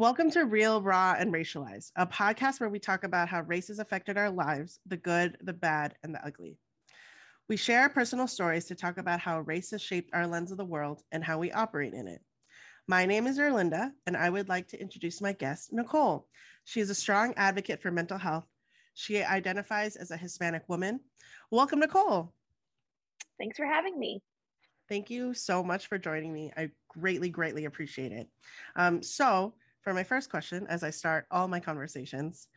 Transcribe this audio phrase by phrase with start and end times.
[0.00, 3.80] Welcome to Real, Raw, and Racialized, a podcast where we talk about how race has
[3.80, 6.56] affected our lives the good, the bad, and the ugly.
[7.50, 10.56] We share our personal stories to talk about how race has shaped our lens of
[10.56, 12.22] the world and how we operate in it.
[12.88, 16.26] My name is Erlinda, and I would like to introduce my guest, Nicole.
[16.64, 18.46] She is a strong advocate for mental health.
[18.94, 21.00] She identifies as a Hispanic woman.
[21.50, 22.32] Welcome, Nicole.
[23.38, 24.22] Thanks for having me.
[24.88, 26.52] Thank you so much for joining me.
[26.56, 28.28] I greatly, greatly appreciate it.
[28.76, 32.48] Um, so, for my first question, as I start all my conversations,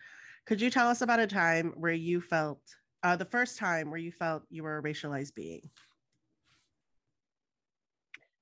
[0.45, 2.59] could you tell us about a time where you felt,
[3.04, 5.70] uh, the first time where you felt you were a racialized being?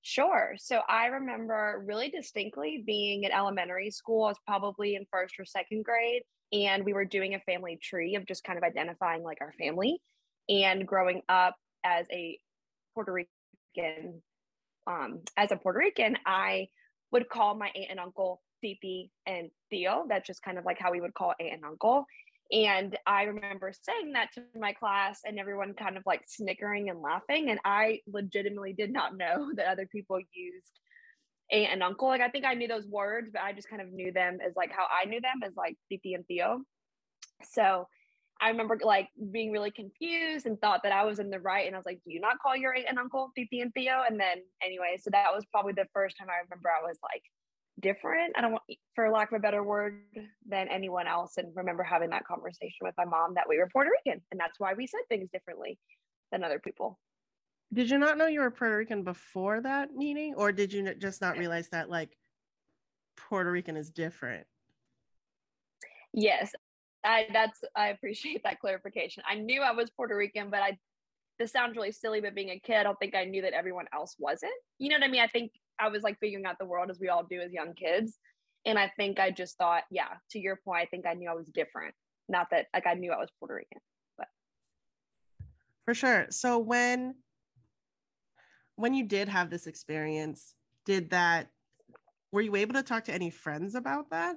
[0.02, 0.55] Sure.
[0.58, 4.25] So I remember really distinctly being in elementary school.
[4.25, 8.16] I was probably in first or second grade, and we were doing a family tree
[8.16, 10.02] of just kind of identifying like our family.
[10.50, 12.39] And growing up as a
[12.95, 14.22] Puerto Rican,
[14.88, 16.70] um, as a Puerto Rican, I
[17.11, 20.03] would call my aunt and uncle Titi and Tío.
[20.07, 22.05] That's just kind of like how we would call aunt and uncle.
[22.52, 27.02] And I remember saying that to my class and everyone kind of like snickering and
[27.02, 27.49] laughing.
[27.49, 30.80] And I legitimately did not know that other people used
[31.52, 32.09] aunt and uncle.
[32.09, 34.53] Like I think I knew those words, but I just kind of knew them as
[34.55, 36.59] like how I knew them as like Titi and Tío.
[37.52, 37.88] So
[38.41, 41.67] I remember like being really confused and thought that I was in the right.
[41.67, 44.05] And I was like, do you not call your aunt and uncle Titi and Tío?
[44.08, 47.21] And then anyway, so that was probably the first time I remember I was like,
[47.80, 48.33] different.
[48.38, 48.64] I don't want,
[48.95, 50.02] for lack of a better word,
[50.47, 51.33] than anyone else.
[51.38, 54.59] And remember having that conversation with my mom that we were Puerto Rican, and that's
[54.59, 55.77] why we said things differently
[56.31, 56.99] than other people.
[57.73, 61.22] Did you not know you were Puerto Rican before that meeting, or did you just
[61.22, 62.17] not realize that like
[63.16, 64.45] Puerto Rican is different?
[66.14, 66.52] Yes,
[67.05, 69.23] I that's I appreciate that clarification.
[69.30, 70.77] I knew I was Puerto Rican, but I
[71.39, 73.86] this sounds really silly, but being a kid, I don't think I knew that everyone
[73.94, 74.52] else wasn't.
[74.77, 75.22] You know what I mean?
[75.22, 77.73] I think I was like figuring out the world as we all do as young
[77.73, 78.17] kids.
[78.65, 81.33] And I think I just thought, yeah, to your point, I think I knew I
[81.33, 81.95] was different.
[82.29, 83.81] Not that like I knew I was Puerto Rican,
[84.17, 84.27] but
[85.85, 86.27] for sure.
[86.30, 87.15] So when
[88.75, 90.53] when you did have this experience,
[90.86, 91.47] did that
[92.31, 94.36] were you able to talk to any friends about that?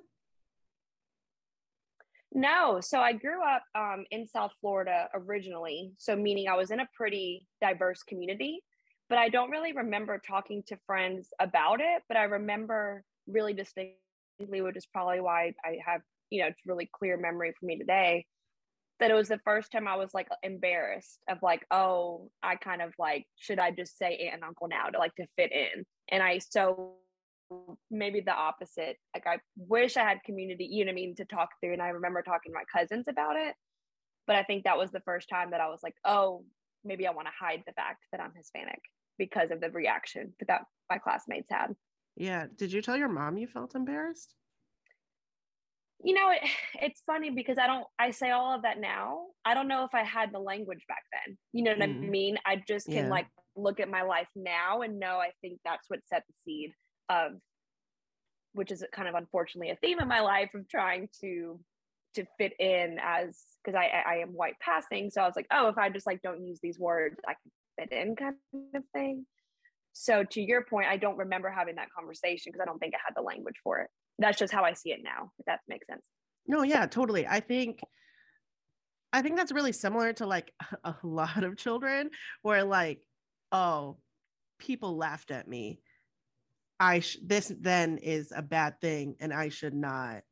[2.33, 2.81] No.
[2.81, 5.93] So I grew up um, in South Florida originally.
[5.99, 8.61] So, meaning I was in a pretty diverse community
[9.09, 12.03] but I don't really remember talking to friends about it.
[12.09, 13.97] But I remember really distinctly,
[14.41, 16.01] which is probably why I have,
[16.31, 18.27] you know, it's really clear memory for me today
[19.01, 22.81] that it was the first time I was like embarrassed of like, oh, I kind
[22.81, 25.85] of like, should I just say aunt and uncle now to like to fit in?
[26.09, 26.95] And I so
[27.91, 28.97] maybe the opposite.
[29.15, 31.73] Like I wish I had community, you know what I mean, to talk through.
[31.73, 33.55] And I remember talking to my cousins about it.
[34.27, 36.45] But I think that was the first time that I was like, oh,
[36.85, 38.81] maybe I want to hide the fact that I'm Hispanic
[39.19, 41.75] because of the reaction that my classmates had.
[42.17, 42.47] Yeah.
[42.57, 44.35] Did you tell your mom you felt embarrassed?
[46.03, 46.41] You know, it,
[46.83, 49.27] it's funny because I don't, I say all of that now.
[49.45, 51.37] I don't know if I had the language back then.
[51.53, 52.05] You know what mm.
[52.05, 52.39] I mean?
[52.45, 53.09] I just can yeah.
[53.09, 56.73] like look at my life now and know I think that's what set the seed
[57.09, 57.33] of,
[58.53, 61.59] which is kind of unfortunately a theme in my life of trying to
[62.15, 65.69] to fit in as because I, I am white passing so i was like oh
[65.69, 68.35] if i just like don't use these words i can fit in kind
[68.75, 69.27] of thing.
[69.93, 72.99] So to your point, I don't remember having that conversation because I don't think I
[73.05, 73.91] had the language for it.
[74.19, 76.07] That's just how I see it now, if that makes sense.
[76.47, 77.27] No, yeah, totally.
[77.27, 77.81] I think
[79.13, 80.53] I think that's really similar to like
[80.85, 82.11] a lot of children
[82.43, 83.01] where like,
[83.53, 83.99] oh,
[84.59, 85.81] people laughed at me.
[86.81, 90.23] I sh- this then is a bad thing and I should not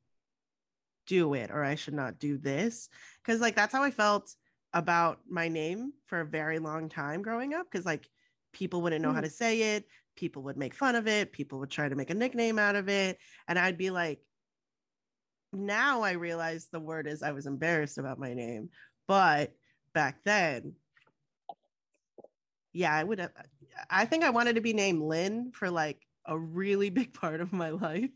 [1.13, 2.89] do it or I should not do this.
[3.25, 4.35] Cuz like that's how I felt
[4.73, 8.09] about my name for a very long time growing up because like
[8.53, 9.15] people wouldn't know mm.
[9.15, 9.85] how to say it
[10.17, 12.89] people would make fun of it people would try to make a nickname out of
[12.89, 13.19] it
[13.49, 14.21] and i'd be like
[15.53, 18.69] now i realize the word is i was embarrassed about my name
[19.07, 19.53] but
[19.95, 20.75] back then
[22.73, 23.33] yeah i would have
[23.91, 27.53] i think i wanted to be named lynn for like a really big part of
[27.53, 28.11] my life.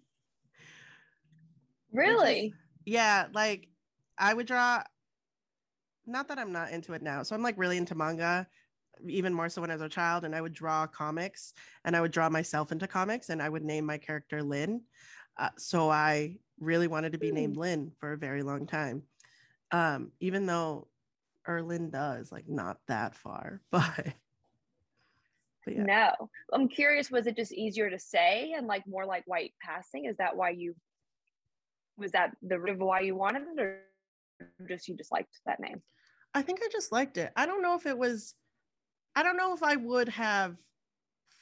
[1.93, 2.53] Really
[2.87, 3.69] yeah like
[4.17, 4.83] i would draw
[6.07, 7.23] not that I'm not into it now.
[7.23, 8.47] So I'm like really into manga,
[9.07, 10.25] even more so when I was a child.
[10.25, 11.53] And I would draw comics
[11.85, 14.83] and I would draw myself into comics and I would name my character Lynn.
[15.37, 17.61] Uh, so I really wanted to be named hmm.
[17.61, 19.03] Lynn for a very long time.
[19.73, 20.89] Um, even though
[21.47, 24.07] Erlinda is like not that far, but.
[25.65, 25.83] but yeah.
[25.83, 27.11] No, I'm curious.
[27.11, 30.05] Was it just easier to say and like more like white passing?
[30.07, 30.75] Is that why you
[31.99, 33.81] was that the root of why you wanted it, or
[34.69, 35.83] just you just liked that name?
[36.35, 37.33] I think I just liked it.
[37.37, 38.35] I don't know if it was,
[39.15, 40.57] I don't know if I would have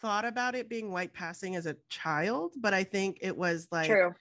[0.00, 3.88] thought about it being white passing as a child, but I think it was like,
[3.88, 4.14] True.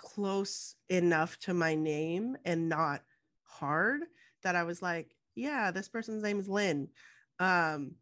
[0.00, 3.02] close enough to my name and not
[3.44, 4.02] hard
[4.42, 6.88] that I was like, yeah, this person's name is Lynn.
[7.38, 7.92] Um,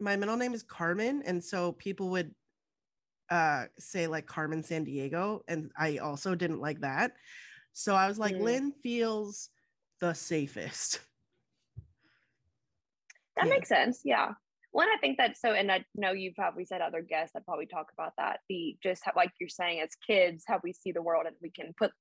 [0.00, 1.22] my middle name is Carmen.
[1.24, 2.34] And so people would
[3.30, 7.12] uh, say like Carmen Sandiego, And I also didn't like that.
[7.72, 8.40] So I was like, mm.
[8.40, 9.48] Lynn feels
[10.00, 11.00] the safest.
[13.36, 13.52] That yeah.
[13.52, 14.00] makes sense.
[14.04, 14.32] Yeah.
[14.70, 17.66] One, I think that so, and I know you've probably said other guests that probably
[17.66, 18.40] talk about that.
[18.48, 21.50] The just how, like you're saying, as kids, how we see the world, and we
[21.50, 21.92] can put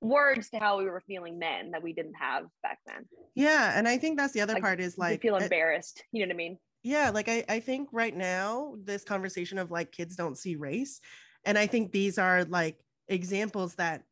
[0.00, 3.06] words to how we were feeling then that we didn't have back then.
[3.34, 5.98] Yeah, and I think that's the other like, part is like feel embarrassed.
[5.98, 6.58] It, you know what I mean?
[6.84, 11.00] Yeah, like I I think right now this conversation of like kids don't see race,
[11.44, 12.78] and I think these are like
[13.08, 14.04] examples that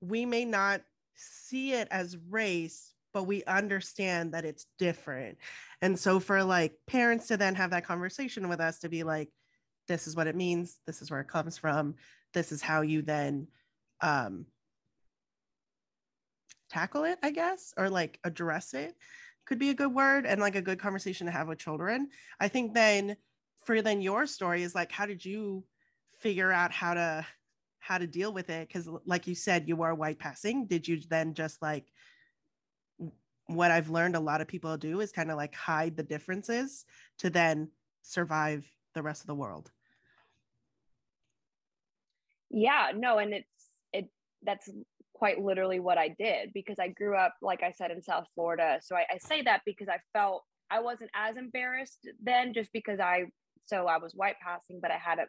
[0.00, 0.82] we may not
[1.14, 5.38] see it as race, but we understand that it's different.
[5.80, 9.30] And so for like parents to then have that conversation with us to be like,
[9.88, 11.94] this is what it means, this is where it comes from,
[12.34, 13.46] this is how you then
[14.00, 14.46] um
[16.70, 18.94] tackle it, I guess, or like address it
[19.46, 22.08] could be a good word and like a good conversation to have with children.
[22.40, 23.16] I think then
[23.64, 25.64] for then your story is like how did you
[26.18, 27.26] figure out how to
[27.78, 31.00] how to deal with it because like you said you were white passing did you
[31.08, 31.86] then just like
[33.46, 36.84] what I've learned a lot of people do is kind of like hide the differences
[37.18, 37.70] to then
[38.02, 39.70] survive the rest of the world.
[42.50, 43.46] Yeah, no, and it's
[43.92, 44.10] it
[44.42, 44.68] that's
[45.22, 48.80] quite literally what I did because I grew up, like I said, in South Florida.
[48.82, 52.98] So I, I say that because I felt I wasn't as embarrassed then just because
[52.98, 53.26] I
[53.66, 55.26] so I was white passing, but I had a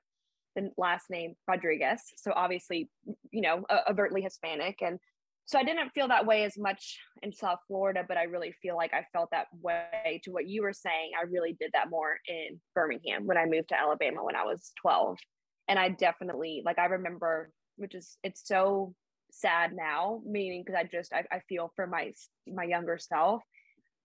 [0.56, 2.02] the last name Rodriguez.
[2.18, 2.90] So obviously,
[3.30, 4.82] you know, overtly Hispanic.
[4.82, 4.98] And
[5.46, 8.76] so I didn't feel that way as much in South Florida, but I really feel
[8.76, 11.12] like I felt that way to what you were saying.
[11.22, 14.72] I really did that more in Birmingham when I moved to Alabama when I was
[14.82, 15.20] 12.
[15.68, 18.96] And I definitely, like, I remember, which is, it's so
[19.34, 22.14] sad now, meaning because I just, I, I feel for my,
[22.48, 23.42] my younger self.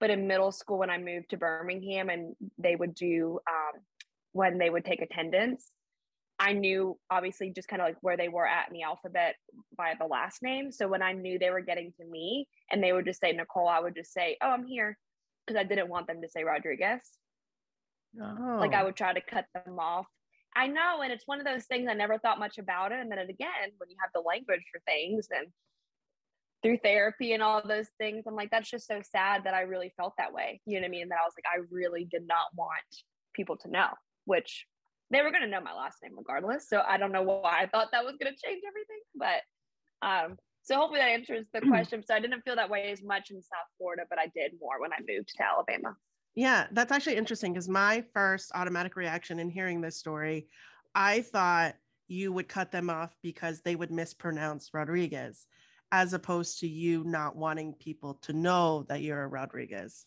[0.01, 3.81] But in middle school, when I moved to Birmingham and they would do, um,
[4.33, 5.71] when they would take attendance,
[6.39, 9.35] I knew obviously just kind of like where they were at in the alphabet
[9.77, 10.71] by the last name.
[10.71, 13.67] So when I knew they were getting to me and they would just say Nicole,
[13.67, 14.97] I would just say, Oh, I'm here.
[15.47, 17.01] Because I didn't want them to say Rodriguez.
[18.23, 18.57] Oh.
[18.61, 18.87] Like I oh.
[18.87, 20.07] would try to cut them off.
[20.59, 21.03] I know.
[21.03, 22.99] And it's one of those things I never thought much about it.
[22.99, 25.47] And then again, when you have the language for things and
[26.65, 29.93] through therapy and all those things, I'm like, that's just so sad that I really
[29.97, 30.61] felt that way.
[30.67, 31.03] You know what I mean?
[31.03, 32.83] And that I was like, I really did not want
[33.35, 33.91] people to know,
[34.25, 34.67] which
[35.13, 36.69] they were going to know my last name regardless.
[36.69, 39.43] So I don't know why I thought that was going to change everything, but
[40.03, 42.03] um, so hopefully that answers the question.
[42.05, 44.81] So I didn't feel that way as much in South Florida, but I did more
[44.81, 45.97] when I moved to Alabama.
[46.39, 50.47] Yeah, that's actually interesting because my first automatic reaction in hearing this story,
[50.95, 51.75] I thought
[52.07, 55.49] you would cut them off because they would mispronounce Rodriguez,
[55.91, 60.07] as opposed to you not wanting people to know that you're a Rodriguez.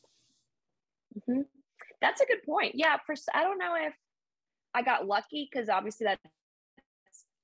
[1.18, 1.42] Mm-hmm.
[2.00, 2.76] That's a good point.
[2.76, 3.94] Yeah, for I don't know if
[4.74, 6.22] I got lucky because obviously that's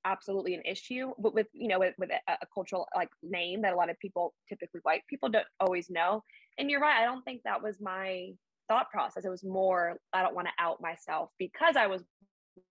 [0.05, 3.73] absolutely an issue but with you know with, with a, a, cultural like name that
[3.73, 6.23] a lot of people typically white people don't always know
[6.57, 8.29] and you're right i don't think that was my
[8.67, 12.03] thought process it was more i don't want to out myself because i was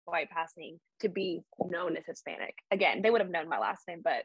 [0.05, 4.01] white passing to be known as hispanic again they would have known my last name
[4.03, 4.23] but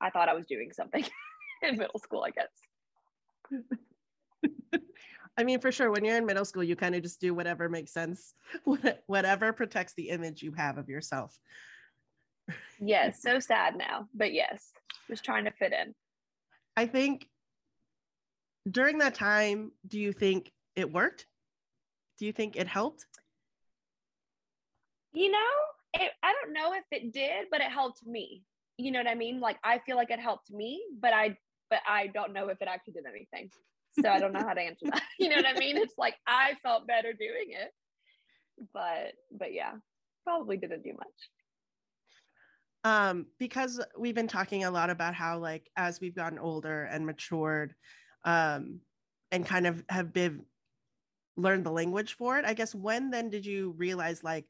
[0.00, 1.04] i thought i was doing something
[1.62, 2.48] in middle school i guess
[5.38, 7.68] I mean, for sure, when you're in middle school, you kind of just do whatever
[7.68, 8.34] makes sense,
[9.06, 11.36] whatever protects the image you have of yourself.
[12.80, 14.72] yes, so sad now, but yes,
[15.08, 15.94] just trying to fit in.
[16.76, 17.28] I think
[18.70, 21.26] during that time, do you think it worked?
[22.18, 23.04] Do you think it helped?
[25.12, 25.38] You know,
[25.94, 28.42] it, I don't know if it did, but it helped me.
[28.78, 29.40] You know what I mean?
[29.40, 31.36] Like I feel like it helped me, but I
[31.70, 33.50] but I don't know if it actually did anything.
[34.00, 35.02] So I don't know how to answer that.
[35.18, 35.78] You know what I mean?
[35.78, 37.70] It's like I felt better doing it.
[38.74, 39.72] But but yeah,
[40.24, 41.06] probably didn't do much.
[42.84, 47.06] Um, because we've been talking a lot about how like as we've gotten older and
[47.06, 47.74] matured,
[48.24, 48.80] um,
[49.32, 50.44] and kind of have been
[51.36, 52.44] learned the language for it.
[52.44, 54.46] I guess when then did you realize like,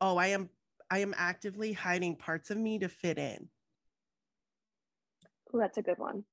[0.00, 0.50] oh, I am
[0.90, 3.48] I am actively hiding parts of me to fit in?
[5.52, 6.24] Oh, that's a good one.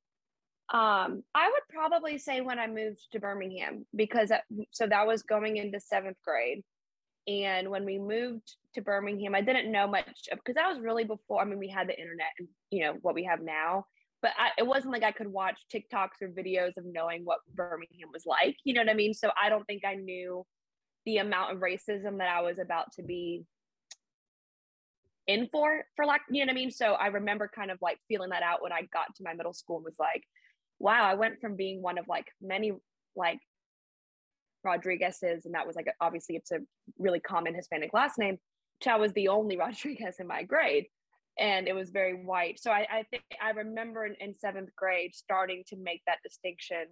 [0.73, 5.23] Um, I would probably say when I moved to Birmingham because that, so that was
[5.23, 6.63] going into seventh grade.
[7.27, 11.41] And when we moved to Birmingham, I didn't know much because that was really before.
[11.41, 13.85] I mean, we had the internet and you know what we have now,
[14.25, 18.09] but I, it wasn't like I could watch TikToks or videos of knowing what Birmingham
[18.11, 18.57] was like.
[18.63, 19.13] You know what I mean?
[19.13, 20.43] So I don't think I knew
[21.05, 23.45] the amount of racism that I was about to be
[25.27, 26.71] in for for like you know what I mean.
[26.71, 29.53] So I remember kind of like feeling that out when I got to my middle
[29.53, 30.23] school and was like,
[30.79, 32.71] wow, I went from being one of like many
[33.15, 33.37] like
[34.63, 36.61] Rodriguez's, and that was like obviously it's a
[36.97, 38.39] really common Hispanic last name.
[38.87, 40.87] I was the only Rodriguez in my grade,
[41.37, 42.59] and it was very white.
[42.59, 46.85] So I, I think I remember in, in seventh grade starting to make that distinction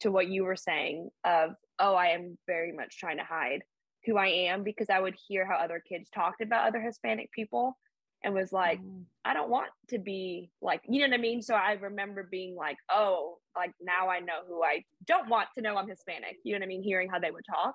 [0.00, 3.62] to what you were saying of oh, I am very much trying to hide
[4.04, 7.76] who I am because I would hear how other kids talked about other Hispanic people
[8.24, 9.04] and was like, mm.
[9.24, 11.42] I don't want to be like, you know what I mean?
[11.42, 15.62] So I remember being like, oh, like now I know who I don't want to
[15.62, 16.36] know I'm Hispanic.
[16.42, 16.82] You know what I mean?
[16.82, 17.74] Hearing how they would talk.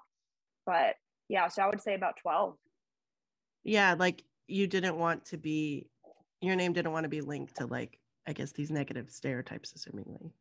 [0.65, 0.95] But
[1.29, 2.55] yeah, so I would say about 12.
[3.63, 5.89] Yeah, like you didn't want to be,
[6.43, 10.31] your name didn't want to be linked to like, I guess these negative stereotypes, assumingly.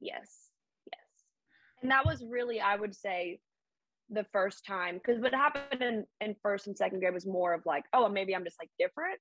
[0.00, 0.50] Yes.
[0.92, 1.00] Yes.
[1.82, 3.40] And that was really, I would say,
[4.10, 7.62] the first time because what happened in, in first and second grade was more of
[7.64, 9.18] like oh maybe i'm just like different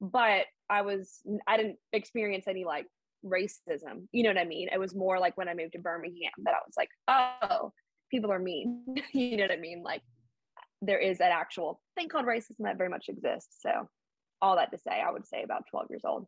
[0.00, 2.86] but i was i didn't experience any like
[3.24, 6.32] racism you know what i mean it was more like when i moved to birmingham
[6.42, 7.72] that i was like oh
[8.10, 10.02] people are mean you know what i mean like
[10.82, 13.88] there is an actual thing called racism that very much exists so
[14.44, 16.26] all that to say i would say about 12 years old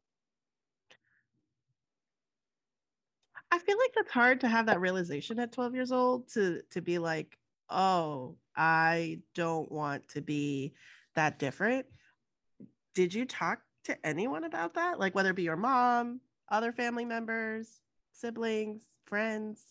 [3.51, 6.83] I feel like that's hard to have that realization at 12 years old to to
[6.83, 7.39] be like,
[7.71, 10.75] oh, I don't want to be
[11.15, 11.87] that different.
[12.95, 14.99] Did you talk to anyone about that?
[14.99, 16.21] Like whether it be your mom,
[16.51, 17.81] other family members,
[18.13, 19.63] siblings, friends?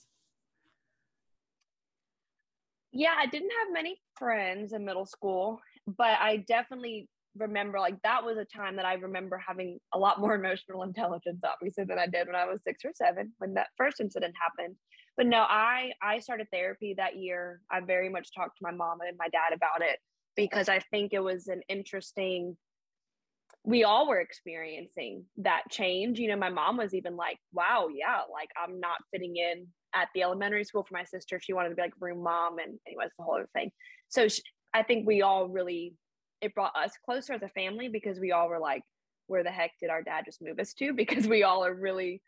[2.92, 8.24] Yeah, I didn't have many friends in middle school, but I definitely remember like that
[8.24, 12.08] was a time that I remember having a lot more emotional intelligence, obviously, than I
[12.08, 14.76] did when I was six or seven when that first incident happened.
[15.18, 17.62] But no i i started therapy that year.
[17.72, 20.00] I very much talked to my mom and my dad about it
[20.36, 22.58] because i think it was an interesting
[23.64, 26.20] we all were experiencing that change.
[26.20, 30.10] You know my mom was even like wow yeah like i'm not fitting in at
[30.14, 31.40] the elementary school for my sister.
[31.42, 33.72] She wanted to be like room mom and anyways the whole other thing.
[34.10, 34.42] So she,
[34.74, 35.94] i think we all really
[36.42, 38.84] it brought us closer as a family because we all were like
[39.28, 42.22] where the heck did our dad just move us to because we all are really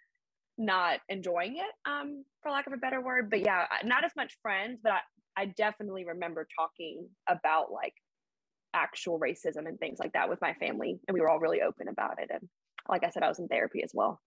[0.58, 3.30] not enjoying it, um, for lack of a better word.
[3.30, 5.00] But yeah, not as much friends, but I,
[5.38, 7.94] I definitely remember talking about like
[8.74, 11.00] actual racism and things like that with my family.
[11.08, 12.30] And we were all really open about it.
[12.32, 12.50] And
[12.90, 14.20] like I said, I was in therapy as well.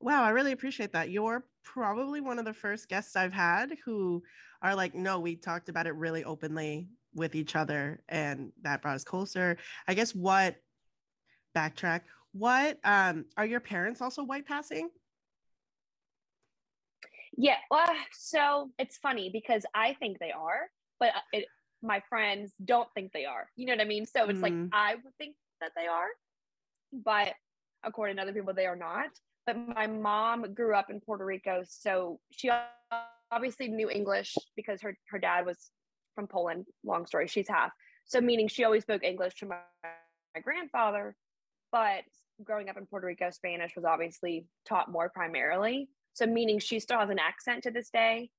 [0.00, 1.10] Wow, I really appreciate that.
[1.10, 4.22] You're probably one of the first guests I've had who
[4.62, 8.94] are like, no, we talked about it really openly with each other, and that brought
[8.94, 9.56] us closer.
[9.88, 10.56] I guess what
[11.56, 14.90] backtrack, what um are your parents also white passing?
[17.36, 17.56] Yeah.
[17.70, 20.70] Well, so it's funny because I think they are,
[21.00, 21.46] but uh, it,
[21.82, 23.48] my friends don't think they are.
[23.56, 24.06] You know what I mean?
[24.06, 24.42] So it's mm.
[24.42, 26.08] like I would think that they are,
[26.92, 27.34] but
[27.84, 29.08] according to other people, they are not.
[29.46, 32.50] But my mom grew up in Puerto Rico, so she
[33.30, 35.70] obviously knew English because her her dad was
[36.16, 36.66] from Poland.
[36.84, 37.70] Long story, she's half.
[38.06, 39.58] So meaning she always spoke English to my,
[40.34, 41.14] my grandfather,
[41.70, 42.02] but
[42.42, 45.88] growing up in Puerto Rico, Spanish was obviously taught more primarily.
[46.14, 48.30] So, meaning she still has an accent to this day.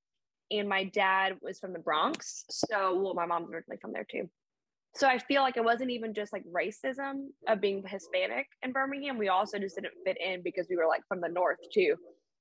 [0.50, 2.46] And my dad was from the Bronx.
[2.50, 4.29] So, well, my mom's originally from there too.
[4.96, 9.17] So, I feel like it wasn't even just like racism of being Hispanic in Birmingham.
[9.17, 11.96] We also just didn't fit in because we were like from the North too.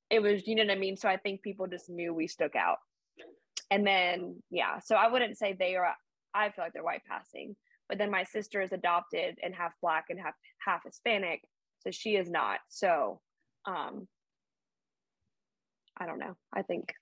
[0.09, 0.97] It was, you know what I mean?
[0.97, 2.79] So, I think people just knew we stuck out.
[3.71, 5.95] And then, yeah, so I wouldn't say they are,
[6.35, 7.57] I feel like they're white passing.
[7.89, 11.43] But then my sister is adopted and half black and half half Hispanic.
[11.81, 12.59] So she is not.
[12.69, 13.21] So
[13.65, 14.09] um
[15.97, 16.37] I don't know.
[16.53, 16.93] I think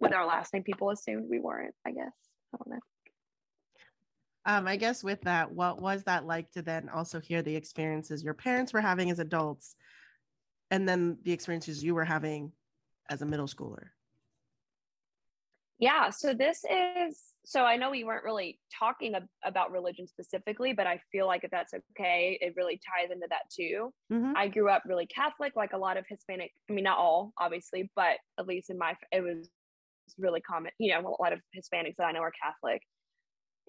[0.00, 2.12] with our last name, people assumed we weren't, I guess.
[2.52, 2.80] I don't know.
[4.44, 8.24] Um, I guess with that, what was that like to then also hear the experiences
[8.24, 9.76] your parents were having as adults
[10.72, 12.50] and then the experiences you were having
[13.08, 13.90] as a middle schooler?
[15.78, 20.72] Yeah, so this is so I know we weren't really talking ab- about religion specifically,
[20.72, 23.92] but I feel like if that's okay, it really ties into that too.
[24.12, 24.36] Mm-hmm.
[24.36, 26.52] I grew up really Catholic, like a lot of Hispanic.
[26.70, 29.48] I mean, not all, obviously, but at least in my, it was
[30.18, 30.70] really common.
[30.78, 32.82] You know, a lot of Hispanics that I know are Catholic,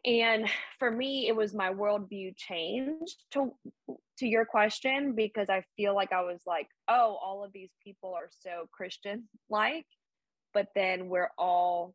[0.05, 0.47] and
[0.79, 3.53] for me, it was my worldview changed to
[4.17, 8.13] to your question because I feel like I was like, oh, all of these people
[8.13, 9.85] are so Christian like,
[10.53, 11.93] but then we're all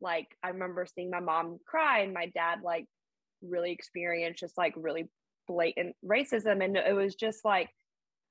[0.00, 2.86] like I remember seeing my mom cry and my dad like
[3.42, 5.08] really experienced just like really
[5.46, 7.68] blatant racism and it was just like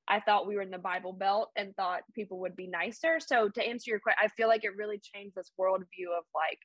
[0.07, 3.19] I thought we were in the Bible Belt and thought people would be nicer.
[3.19, 6.59] So to answer your question, I feel like it really changed this worldview of like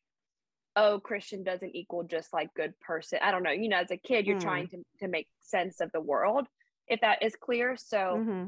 [0.76, 3.96] oh christian doesn't equal just like good person i don't know you know as a
[3.96, 4.42] kid you're mm.
[4.42, 6.46] trying to, to make sense of the world
[6.88, 8.46] if that is clear so mm-hmm.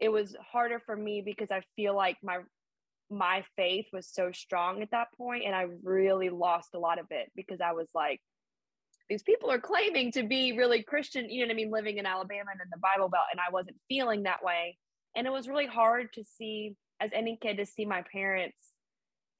[0.00, 2.38] it was harder for me because i feel like my
[3.16, 7.06] my faith was so strong at that point and i really lost a lot of
[7.10, 8.20] it because i was like
[9.08, 12.06] these people are claiming to be really christian you know what i mean living in
[12.06, 14.76] alabama and in the bible belt and i wasn't feeling that way.
[15.16, 18.56] And it was really hard to see as any kid to see my parents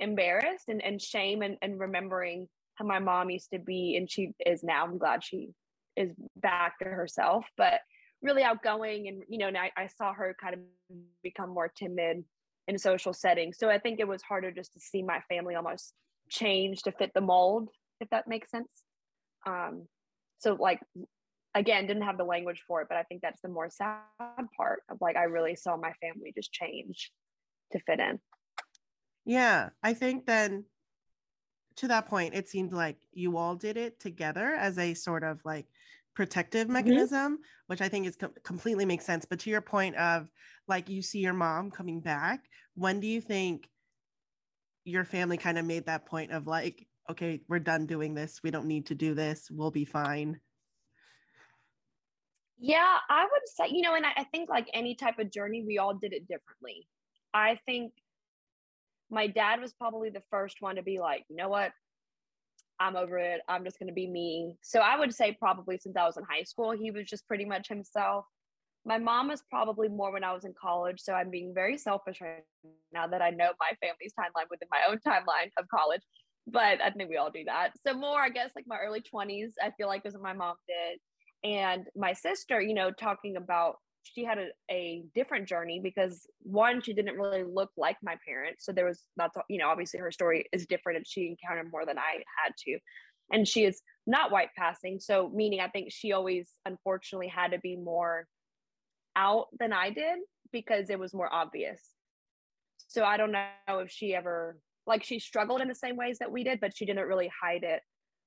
[0.01, 4.33] embarrassed and, and shame and, and remembering how my mom used to be and she
[4.45, 4.85] is now.
[4.85, 5.51] I'm glad she
[5.97, 7.81] is back to herself but
[8.21, 10.61] really outgoing and you know and I, I saw her kind of
[11.23, 12.25] become more timid
[12.69, 13.59] in social settings.
[13.59, 15.95] So i think it was harder just to see my family almost
[16.29, 17.69] change to fit the mold
[18.01, 18.83] if that makes sense.
[19.47, 19.87] Um
[20.39, 20.81] so like
[21.55, 24.01] again didn't have the language for it but i think that's the more sad
[24.57, 27.13] part of like i really saw my family just change
[27.73, 28.19] to fit in.
[29.25, 30.65] Yeah i think then
[31.77, 35.41] to that point it seemed like you all did it together as a sort of
[35.45, 35.67] like
[36.15, 36.75] protective mm-hmm.
[36.75, 37.43] mechanism mm-hmm.
[37.67, 40.29] which i think is com- completely makes sense but to your point of
[40.69, 42.41] like you see your mom coming back
[42.75, 43.69] when do you think
[44.85, 48.51] your family kind of made that point of like okay we're done doing this we
[48.51, 50.39] don't need to do this we'll be fine
[52.59, 55.65] yeah i would say you know and I, I think like any type of journey
[55.67, 56.87] we all did it differently
[57.33, 57.93] i think
[59.11, 61.73] my dad was probably the first one to be like you know what
[62.85, 63.41] I'm over it.
[63.49, 64.57] I'm just going to be me.
[64.61, 67.47] So I would say probably since I was in high school, he was just pretty
[67.47, 68.27] much himself.
[68.85, 71.01] My mom was probably more when I was in college.
[71.01, 72.45] So I'm being very selfish right
[72.93, 76.03] now that I know my family's timeline within my own timeline of college.
[76.47, 77.71] But I think we all do that.
[77.87, 80.57] So more, I guess, like my early 20s, I feel like was what my mom
[80.69, 81.01] did.
[81.51, 86.81] And my sister, you know, talking about she had a, a different journey because one
[86.81, 90.13] she didn't really look like my parents so there was that's you know obviously her
[90.13, 92.79] story is different and she encountered more than i had to.
[93.33, 97.59] And she is not white passing so meaning i think she always unfortunately had to
[97.59, 98.27] be more
[99.17, 100.19] out than i did
[100.53, 101.81] because it was more obvious.
[102.89, 106.31] So i don't know if she ever like she struggled in the same ways that
[106.31, 107.81] we did but she didn't really hide it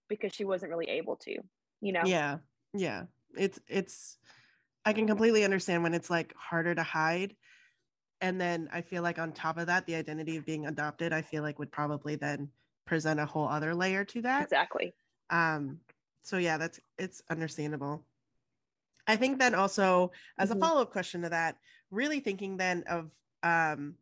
[0.09, 1.37] because she wasn't really able to
[1.81, 2.01] you know?
[2.05, 2.37] Yeah
[2.73, 3.03] yeah.
[3.37, 4.17] It's it's
[4.88, 7.36] I can completely understand when it's like harder to hide.
[8.21, 11.21] And then I feel like on top of that, the identity of being adopted, I
[11.21, 12.47] feel like would probably then
[12.86, 14.43] present a whole other layer to that.
[14.43, 14.93] Exactly.
[15.30, 15.82] Um,
[16.23, 18.06] so yeah, that's it's understandable.
[19.06, 20.58] I think then also as mm-hmm.
[20.58, 21.58] a follow-up question to that,
[21.91, 23.12] really thinking then of
[23.43, 23.95] um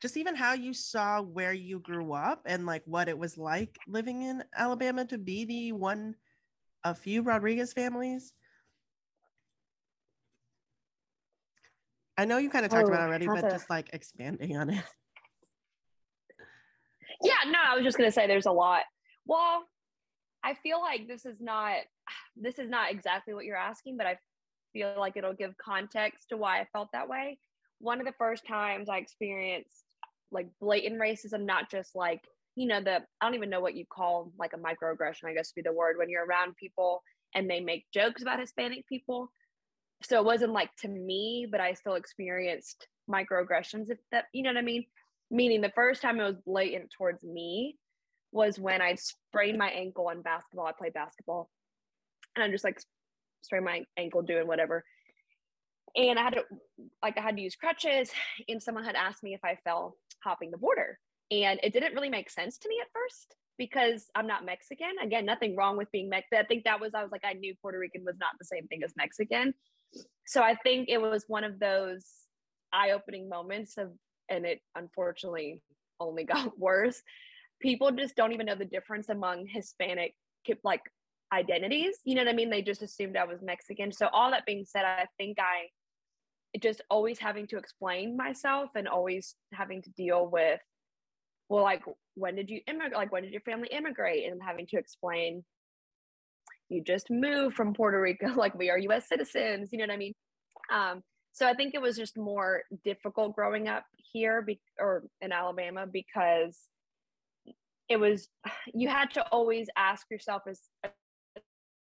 [0.00, 3.76] just even how you saw where you grew up and like what it was like
[3.88, 6.14] living in Alabama to be the one
[6.84, 8.32] a few Rodriguez families
[12.22, 14.84] I know you kind of talked oh, about already, but just like expanding on it.
[17.20, 18.82] Yeah, no, I was just gonna say there's a lot.
[19.26, 19.64] Well,
[20.44, 21.78] I feel like this is not
[22.36, 24.18] this is not exactly what you're asking, but I
[24.72, 27.40] feel like it'll give context to why I felt that way.
[27.80, 29.82] One of the first times I experienced
[30.30, 32.20] like blatant racism, not just like,
[32.54, 35.52] you know, the I don't even know what you call like a microaggression, I guess
[35.56, 37.02] would be the word when you're around people
[37.34, 39.32] and they make jokes about Hispanic people
[40.04, 44.50] so it wasn't like to me but i still experienced microaggressions if that you know
[44.50, 44.84] what i mean?
[45.30, 47.76] Meaning the first time it was blatant towards me
[48.32, 50.66] was when i sprained my ankle in basketball.
[50.66, 51.48] I played basketball.
[52.36, 52.80] And i just like
[53.42, 54.84] sprained my ankle doing whatever.
[55.96, 56.44] And i had to
[57.02, 58.10] like i had to use crutches
[58.48, 60.98] and someone had asked me if i fell hopping the border
[61.30, 64.92] and it didn't really make sense to me at first because I'm not Mexican.
[65.02, 66.38] Again, nothing wrong with being Mexican.
[66.38, 68.66] I think that was, I was like, I knew Puerto Rican was not the same
[68.66, 69.54] thing as Mexican
[70.26, 72.06] so I think it was one of those
[72.72, 73.90] eye-opening moments of
[74.28, 75.60] and it unfortunately
[76.00, 77.02] only got worse.
[77.60, 80.14] People just don't even know the difference among Hispanic
[80.64, 80.82] like
[81.32, 81.96] identities.
[82.04, 82.50] You know what I mean?
[82.50, 83.92] They just assumed I was Mexican.
[83.92, 85.68] So all that being said, I think I
[86.60, 90.60] just always having to explain myself and always having to deal with
[91.48, 91.82] well like
[92.14, 95.42] when did you immigrate like when did your family immigrate and having to explain
[96.72, 99.96] you just moved from Puerto Rico, like we are US citizens, you know what I
[99.98, 100.14] mean?
[100.72, 105.32] Um, so I think it was just more difficult growing up here be- or in
[105.32, 106.58] Alabama because
[107.88, 108.28] it was,
[108.74, 110.60] you had to always ask yourself, is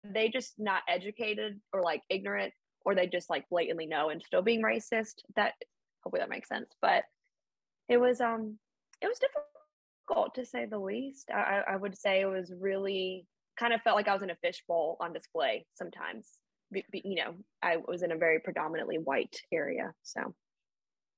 [0.05, 2.53] they just not educated or like ignorant
[2.85, 5.15] or they just like blatantly know and still being racist?
[5.37, 5.55] That
[6.03, 6.75] hopefully that makes sense.
[6.83, 7.05] But
[7.89, 8.59] it was, um,
[9.01, 11.31] it was difficult to say the least.
[11.33, 13.27] I, I would say it was really
[13.59, 16.29] kind of felt like I was in a fishbowl on display sometimes.
[16.93, 19.93] You know, I was in a very predominantly white area.
[20.03, 20.35] So,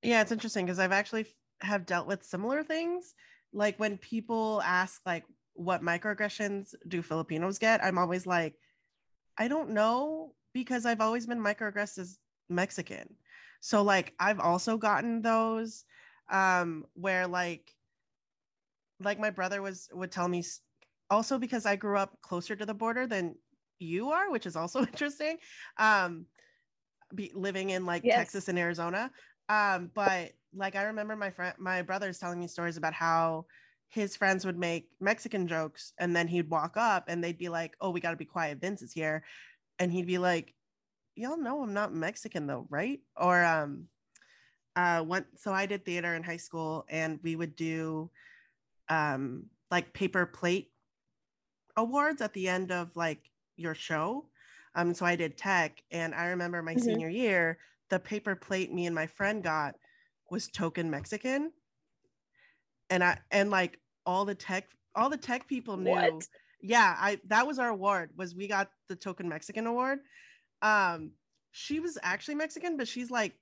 [0.03, 1.27] yeah, it's interesting because I've actually
[1.61, 3.15] have dealt with similar things.
[3.53, 5.25] Like when people ask, like,
[5.55, 8.55] what microaggressions do Filipinos get, I'm always like,
[9.37, 13.15] I don't know because I've always been microaggressed as Mexican.
[13.61, 15.85] So like I've also gotten those
[16.31, 17.75] um where like
[19.01, 20.45] like my brother was would tell me
[21.11, 23.35] also because I grew up closer to the border than
[23.79, 25.39] you are, which is also interesting.
[25.79, 26.27] Um
[27.15, 28.17] be living in like yes.
[28.17, 29.11] Texas and Arizona.
[29.49, 33.47] Um, but like I remember my friend my brother's telling me stories about how
[33.89, 37.75] his friends would make Mexican jokes and then he'd walk up and they'd be like,
[37.81, 39.25] Oh, we gotta be quiet, Vince is here.
[39.79, 40.55] And he'd be like,
[41.15, 43.01] Y'all know I'm not Mexican though, right?
[43.17, 43.85] Or um
[44.77, 48.11] uh one so I did theater in high school and we would do
[48.89, 50.71] um like paper plate
[51.79, 53.21] awards at the end of like
[53.57, 54.27] your show.
[54.75, 56.83] Um so I did tech and I remember my mm-hmm.
[56.83, 59.75] senior year, the paper plate me and my friend got
[60.31, 61.53] was token Mexican.
[62.91, 65.91] And I and like all the tech all the tech people knew.
[65.91, 66.27] What?
[66.61, 70.01] Yeah, I that was our award was we got the token Mexican award.
[70.63, 71.13] Um
[71.53, 73.35] she was actually Mexican, but she's like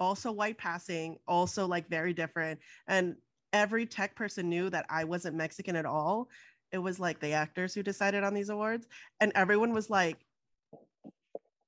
[0.00, 2.60] also white passing, also like very different.
[2.88, 3.16] And
[3.52, 6.28] every tech person knew that I wasn't Mexican at all.
[6.74, 8.88] It was like the actors who decided on these awards.
[9.20, 10.18] And everyone was like,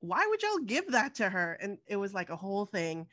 [0.01, 1.57] why would y'all give that to her?
[1.61, 3.07] And it was like a whole thing.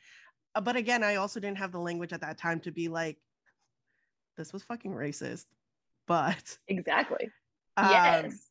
[0.56, 3.16] Uh, but again, I also didn't have the language at that time to be like,
[4.36, 5.46] this was fucking racist.
[6.06, 7.30] But exactly.
[7.78, 8.50] Um, yes.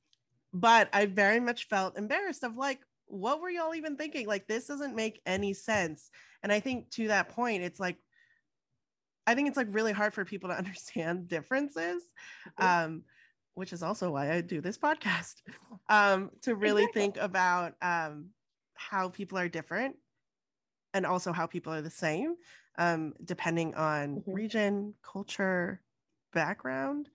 [0.53, 4.25] But I very much felt embarrassed of like, what were y'all even thinking?
[4.25, 6.09] Like, this doesn't make any sense.
[6.41, 7.97] And I think to that point, it's like,
[9.27, 12.01] I think it's like really hard for people to understand differences.
[12.59, 12.85] Mm-hmm.
[12.85, 13.03] Um,
[13.55, 15.35] which is also why I do this podcast,
[15.89, 17.01] um, to really exactly.
[17.01, 18.29] think about um,
[18.75, 19.95] how people are different
[20.93, 22.35] and also how people are the same,
[22.77, 24.31] um, depending on mm-hmm.
[24.31, 25.81] region, culture,
[26.33, 27.09] background.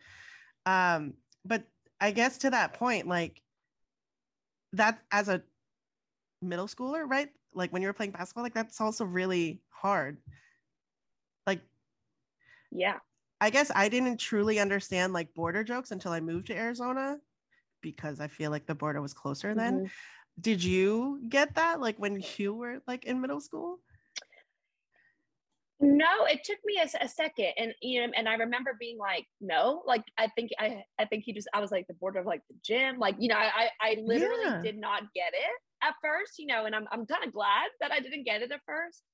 [0.66, 1.64] Um, but
[2.00, 3.42] I guess to that point, like
[4.72, 5.42] that as a
[6.42, 7.30] middle schooler, right?
[7.54, 10.18] Like when you were playing basketball, like that's also really hard.
[11.46, 11.60] Like,
[12.70, 12.98] yeah,
[13.40, 17.18] I guess I didn't truly understand like border jokes until I moved to Arizona
[17.80, 19.58] because I feel like the border was closer mm-hmm.
[19.58, 19.90] then.
[20.40, 23.78] Did you get that like when you were like in middle school?
[25.80, 29.26] No, it took me a, a, second, and you know, and I remember being like,
[29.40, 32.26] no, like I think I, I think he just, I was like the border of
[32.26, 34.60] like the gym, like you know, I, I literally yeah.
[34.60, 37.92] did not get it at first, you know, and I'm, I'm kind of glad that
[37.92, 39.04] I didn't get it at first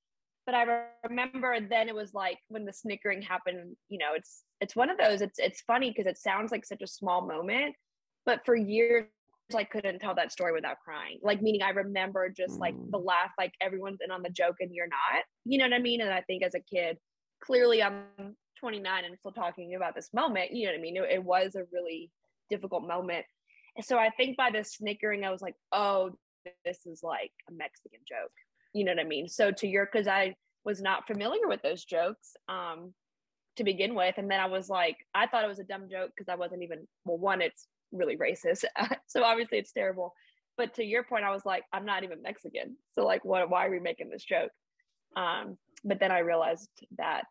[0.46, 4.76] but I remember then it was like when the snickering happened, you know, it's it's
[4.76, 5.22] one of those.
[5.22, 7.74] It's it's funny because it sounds like such a small moment,
[8.26, 9.06] but for years
[9.54, 11.18] I couldn't tell that story without crying.
[11.22, 13.04] Like meaning I remember just like the mm.
[13.04, 15.24] laugh, like everyone's in on the joke and you're not.
[15.44, 16.00] You know what I mean?
[16.00, 16.98] And I think as a kid,
[17.42, 18.04] clearly I'm
[18.58, 20.52] 29 and still talking about this moment.
[20.52, 20.96] You know what I mean?
[20.96, 22.10] It, it was a really
[22.50, 23.26] difficult moment.
[23.76, 26.12] And so I think by the snickering, I was like, oh,
[26.64, 28.32] this is like a Mexican joke
[28.74, 29.28] you know what I mean?
[29.28, 30.34] So to your, cause I
[30.64, 32.92] was not familiar with those jokes um,
[33.56, 34.16] to begin with.
[34.18, 36.62] And then I was like, I thought it was a dumb joke because I wasn't
[36.62, 38.64] even, well, one, it's really racist.
[39.06, 40.12] so obviously it's terrible.
[40.56, 42.76] But to your point, I was like, I'm not even Mexican.
[42.92, 44.50] So like, what, why are we making this joke?
[45.16, 47.26] Um, but then I realized that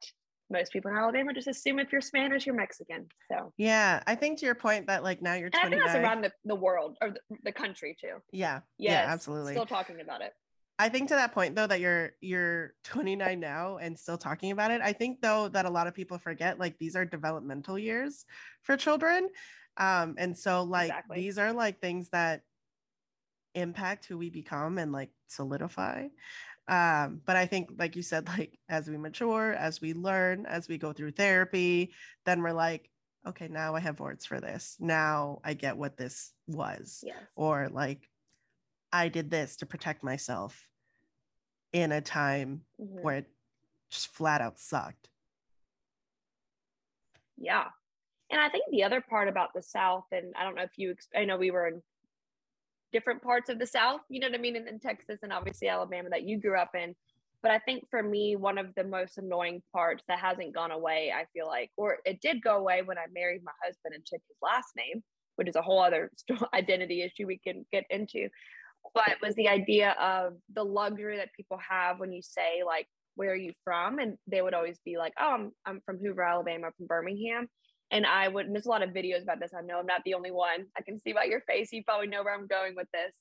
[0.49, 3.07] most people in Alabama just assume if you're Spanish, you're Mexican.
[3.31, 5.65] So yeah, I think to your point that like now you're 29.
[5.65, 8.17] And I think that's around the, the world or the, the country too.
[8.31, 8.59] Yeah.
[8.77, 9.53] Yes, yeah, absolutely.
[9.53, 10.33] Still talking about it.
[10.79, 14.71] I think to that point though that you're you're 29 now and still talking about
[14.71, 14.81] it.
[14.81, 18.25] I think though that a lot of people forget like these are developmental years
[18.61, 19.29] for children.
[19.77, 21.17] Um and so like exactly.
[21.17, 22.41] these are like things that
[23.55, 26.07] impact who we become and like solidify.
[26.67, 30.67] Um but I think like you said like as we mature, as we learn, as
[30.67, 31.93] we go through therapy,
[32.25, 32.89] then we're like
[33.25, 34.75] okay, now I have words for this.
[34.81, 37.01] Now I get what this was.
[37.05, 37.15] Yes.
[37.37, 38.09] Or like
[38.93, 40.69] I did this to protect myself
[41.73, 43.01] in a time mm-hmm.
[43.01, 43.25] where it
[43.89, 45.09] just flat out sucked.
[47.37, 47.65] Yeah.
[48.29, 50.95] And I think the other part about the South, and I don't know if you,
[51.15, 51.81] I know we were in
[52.91, 55.67] different parts of the South, you know what I mean, in, in Texas and obviously
[55.67, 56.95] Alabama that you grew up in.
[57.41, 61.11] But I think for me, one of the most annoying parts that hasn't gone away,
[61.13, 64.21] I feel like, or it did go away when I married my husband and took
[64.27, 65.03] his last name,
[65.35, 66.11] which is a whole other
[66.53, 68.29] identity issue we can get into
[68.93, 73.31] but was the idea of the luxury that people have when you say like where
[73.31, 73.99] are you from?
[73.99, 77.47] And they would always be like oh i'm, I'm from hoover alabama from birmingham.
[77.91, 80.01] And i would and there's a lot of videos about this i know i'm not
[80.05, 80.65] the only one.
[80.77, 83.15] I can see by your face you probably know where i'm going with this.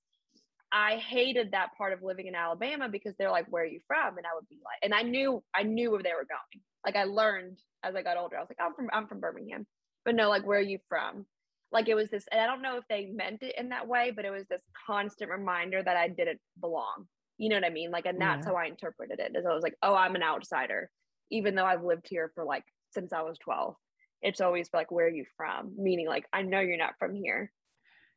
[0.75, 4.17] I hated that part of living in alabama because they're like where are you from?
[4.17, 6.63] And i would be like and i knew i knew where they were going.
[6.85, 8.37] Like i learned as i got older.
[8.37, 9.67] I was like i'm from i'm from birmingham.
[10.05, 11.27] But no like where are you from
[11.73, 14.13] Like it was this, and I don't know if they meant it in that way,
[14.15, 17.07] but it was this constant reminder that I didn't belong.
[17.39, 17.91] You know what I mean?
[17.91, 18.53] Like, and that's yeah.
[18.53, 19.33] how I interpreted it.
[19.35, 20.91] Is I was like, oh, I'm an outsider,
[21.31, 23.75] even though I've lived here for like since I was 12.
[24.21, 25.73] It's always like, where are you from?
[25.77, 27.51] Meaning, like, I know you're not from here.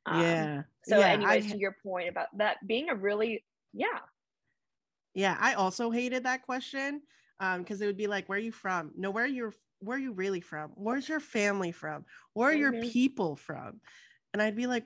[0.06, 0.62] Um, yeah.
[0.84, 4.00] So, yeah, anyways, I, to your point about that being a really, yeah.
[5.16, 7.02] Yeah, I also hated that question
[7.40, 8.92] um because it would be like, where are you from?
[8.96, 9.52] No, where are you?
[9.86, 10.72] Where are you really from?
[10.76, 12.06] Where's your family from?
[12.34, 12.76] Where are mm-hmm.
[12.76, 13.80] your people from?
[14.34, 14.86] And I'd be like,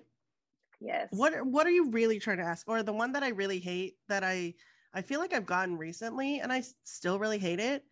[0.80, 1.10] yes.
[1.12, 2.68] What What are you really trying to ask?
[2.68, 4.54] Or the one that I really hate that I
[4.94, 7.84] I feel like I've gotten recently, and I still really hate it,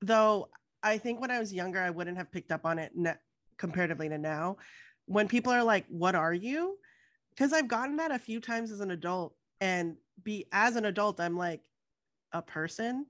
[0.00, 0.48] though.
[0.82, 3.12] I think when I was younger, I wouldn't have picked up on it ne-
[3.58, 4.56] comparatively to now
[5.10, 6.78] when people are like, What are you?
[7.30, 11.20] Because I've gotten that a few times as an adult, and be as an adult,
[11.20, 11.62] I'm like
[12.32, 13.06] a person.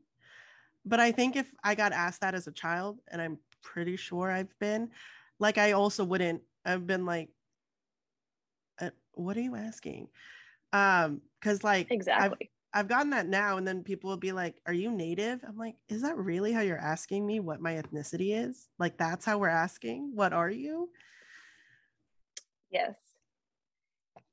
[0.84, 4.30] But I think if I got asked that as a child, and I'm pretty sure
[4.30, 4.90] I've been,
[5.38, 7.30] like, I also wouldn't I've been like,
[8.80, 10.08] uh, What are you asking?
[10.72, 12.50] Um, because like exactly.
[12.72, 15.42] I've, I've gotten that now, and then people will be like, Are you native?
[15.46, 18.68] I'm like, Is that really how you're asking me what my ethnicity is?
[18.78, 20.90] Like, that's how we're asking, What are you?
[22.70, 23.09] Yes.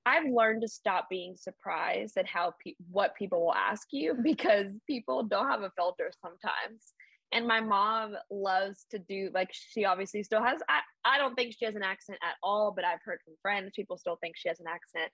[0.08, 4.72] I've learned to stop being surprised at how pe- what people will ask you because
[4.88, 6.94] people don't have a filter sometimes.
[7.34, 11.56] And my mom loves to do like she obviously still has I, I don't think
[11.58, 14.48] she has an accent at all, but I've heard from friends people still think she
[14.48, 15.12] has an accent.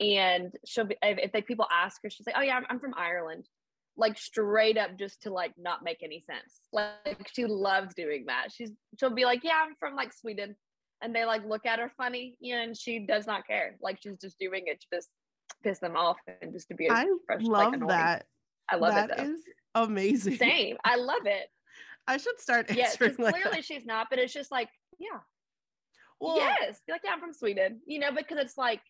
[0.00, 2.94] And she'll be if, if people ask her, she's like, "Oh yeah, I'm, I'm from
[2.96, 3.46] Ireland."
[3.98, 6.60] Like straight up just to like not make any sense.
[6.72, 8.48] Like she loves doing that.
[8.50, 10.56] She's she'll be like, "Yeah, I'm from like Sweden."
[11.02, 13.76] And they like look at her funny, you know, and she does not care.
[13.82, 15.08] Like she's just doing it to just
[15.62, 16.90] piss them off and just to be.
[16.90, 18.26] I fresh, love like, that.
[18.70, 19.16] I love that it.
[19.16, 19.40] That is
[19.74, 20.36] amazing.
[20.36, 20.76] Same.
[20.84, 21.48] I love it.
[22.06, 23.10] I should start answering.
[23.10, 23.64] Yes, like clearly that.
[23.64, 25.18] she's not, but it's just like, yeah.
[26.20, 28.80] Well, yes, like, yeah, I'm from Sweden, you know, because it's like,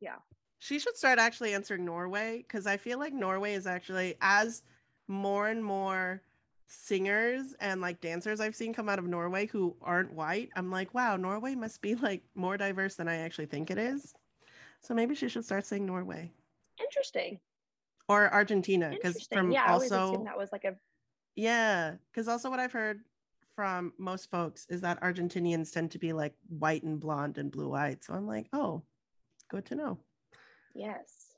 [0.00, 0.16] yeah.
[0.60, 4.62] She should start actually answering Norway because I feel like Norway is actually as
[5.08, 6.22] more and more
[6.70, 10.94] singers and like dancers I've seen come out of Norway who aren't white, I'm like,
[10.94, 14.14] wow, Norway must be like more diverse than I actually think it is.
[14.80, 16.32] So maybe she should start saying Norway.
[16.80, 17.40] Interesting.
[18.08, 20.74] Or Argentina, because from yeah, also that was like a
[21.36, 23.00] yeah, because also what I've heard
[23.54, 27.72] from most folks is that Argentinians tend to be like white and blonde and blue
[27.74, 28.02] eyed.
[28.02, 28.82] So I'm like, oh,
[29.48, 29.98] good to know.
[30.74, 31.34] Yes.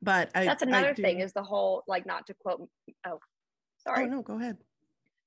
[0.00, 2.68] But I, that's another I thing is the whole like not to quote
[3.06, 3.18] oh
[3.86, 4.06] Oh, Sorry.
[4.06, 4.56] Oh, no, go ahead.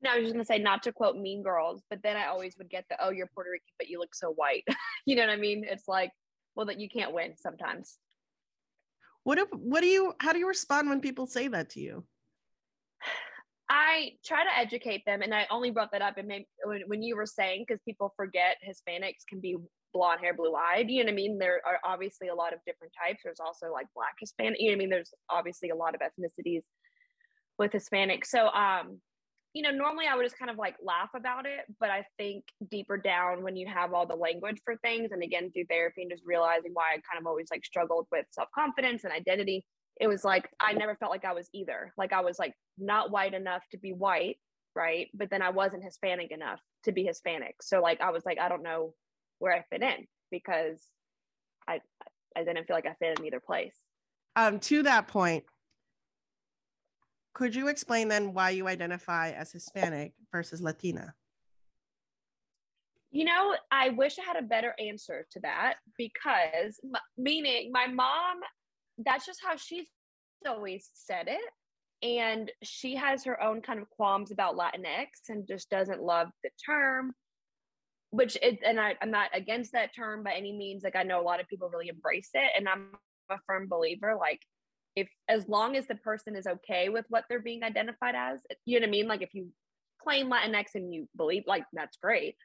[0.01, 2.55] No, I was just gonna say not to quote Mean Girls, but then I always
[2.57, 4.63] would get the oh you're Puerto Rican but you look so white.
[5.05, 5.65] you know what I mean?
[5.67, 6.11] It's like
[6.55, 7.97] well that you can't win sometimes.
[9.23, 12.05] What if, what do you how do you respond when people say that to you?
[13.69, 17.03] I try to educate them, and I only brought that up and maybe when, when
[17.03, 19.57] you were saying because people forget Hispanics can be
[19.93, 20.89] blonde hair, blue eyed.
[20.89, 21.37] You know what I mean?
[21.37, 23.21] There are obviously a lot of different types.
[23.23, 24.59] There's also like black Hispanic.
[24.59, 24.89] You know what I mean?
[24.89, 26.63] There's obviously a lot of ethnicities
[27.59, 28.25] with Hispanic.
[28.25, 28.99] So, um,
[29.53, 32.45] you know, normally I would just kind of like laugh about it, but I think
[32.71, 36.11] deeper down when you have all the language for things, and again through therapy and
[36.11, 39.65] just realizing why I kind of always like struggled with self confidence and identity,
[39.99, 41.93] it was like I never felt like I was either.
[41.97, 44.37] Like I was like not white enough to be white,
[44.75, 45.07] right?
[45.13, 47.55] But then I wasn't Hispanic enough to be Hispanic.
[47.61, 48.93] So like I was like I don't know
[49.39, 50.79] where I fit in because
[51.67, 51.81] I
[52.37, 53.75] I didn't feel like I fit in either place.
[54.35, 55.43] Um, to that point,
[57.39, 61.13] could you explain then why you identify as Hispanic versus Latina?
[63.11, 66.81] You know, I wish I had a better answer to that because,
[67.17, 68.41] meaning, my mom,
[68.97, 69.87] that's just how she's
[70.45, 71.49] always said it.
[72.05, 76.49] And she has her own kind of qualms about Latinx and just doesn't love the
[76.65, 77.13] term,
[78.09, 80.83] which, it, and I, I'm not against that term by any means.
[80.83, 82.51] Like, I know a lot of people really embrace it.
[82.57, 82.87] And I'm
[83.29, 84.41] a firm believer, like,
[84.95, 88.79] if as long as the person is okay with what they're being identified as you
[88.79, 89.07] know what i mean?
[89.07, 89.49] Like if you
[90.01, 92.35] claim latinx and you believe like that's great.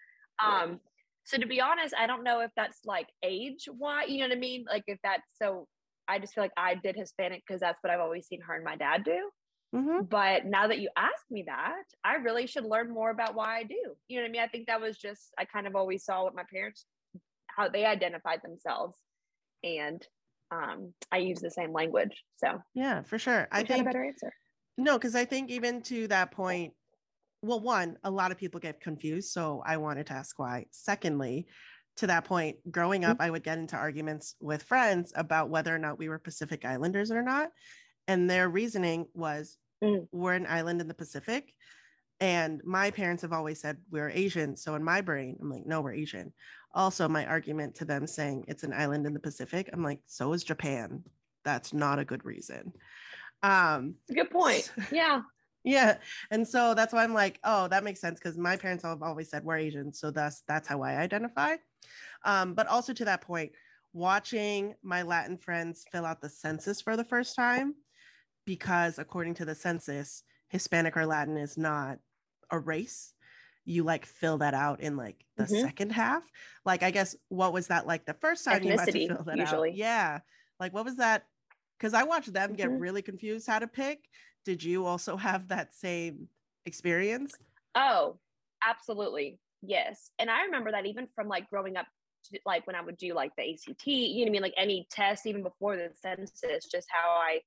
[0.44, 0.80] Um
[1.26, 4.36] so to be honest i don't know if that's like age why you know what
[4.36, 4.64] i mean?
[4.68, 5.66] Like if that's so
[6.06, 8.64] i just feel like i did hispanic because that's what i've always seen her and
[8.64, 9.30] my dad do.
[9.74, 10.04] Mm-hmm.
[10.04, 13.62] but now that you ask me that i really should learn more about why i
[13.64, 13.82] do.
[14.06, 14.42] You know what i mean?
[14.42, 16.84] I think that was just i kind of always saw what my parents
[17.56, 18.96] how they identified themselves.
[19.62, 20.02] And
[20.50, 22.12] um, I use the same language.
[22.36, 23.48] So yeah, for sure.
[23.50, 24.32] I think a better answer.
[24.76, 26.72] No, because I think even to that point,
[27.42, 29.30] well, one, a lot of people get confused.
[29.30, 30.66] So I wanted to ask why.
[30.70, 31.46] Secondly,
[31.96, 33.22] to that point, growing up, mm-hmm.
[33.22, 37.10] I would get into arguments with friends about whether or not we were Pacific Islanders
[37.10, 37.50] or not.
[38.08, 40.06] And their reasoning was mm.
[40.10, 41.52] we're an island in the Pacific.
[42.20, 44.56] And my parents have always said we're Asian.
[44.56, 46.32] So in my brain, I'm like, no, we're Asian.
[46.74, 49.70] Also my argument to them saying it's an island in the Pacific.
[49.72, 51.04] I'm like, so is Japan.
[51.44, 52.72] That's not a good reason.
[53.42, 54.72] Um, good point.
[54.90, 55.22] Yeah.
[55.64, 55.98] yeah.
[56.30, 59.30] And so that's why I'm like, oh, that makes sense because my parents have always
[59.30, 59.92] said we're Asian.
[59.92, 61.56] So that's that's how I identify.
[62.24, 63.52] Um, but also to that point,
[63.92, 67.74] watching my Latin friends fill out the census for the first time,
[68.44, 71.98] because according to the census, Hispanic or Latin is not
[72.50, 73.13] a race
[73.64, 75.62] you like fill that out in like the mm-hmm.
[75.62, 76.22] second half.
[76.64, 79.24] Like, I guess what was that like the first time Ethnicity, you had to fill
[79.24, 79.70] that usually.
[79.70, 79.76] out?
[79.76, 80.18] Yeah.
[80.60, 81.24] Like, what was that?
[81.78, 82.56] Because I watched them mm-hmm.
[82.56, 84.00] get really confused how to pick.
[84.44, 86.28] Did you also have that same
[86.66, 87.34] experience?
[87.74, 88.18] Oh,
[88.66, 89.38] absolutely.
[89.62, 90.10] Yes.
[90.18, 91.86] And I remember that even from like growing up,
[92.46, 94.42] like when I would do like the ACT, you know what I mean?
[94.42, 97.40] Like any test, even before the census, just how I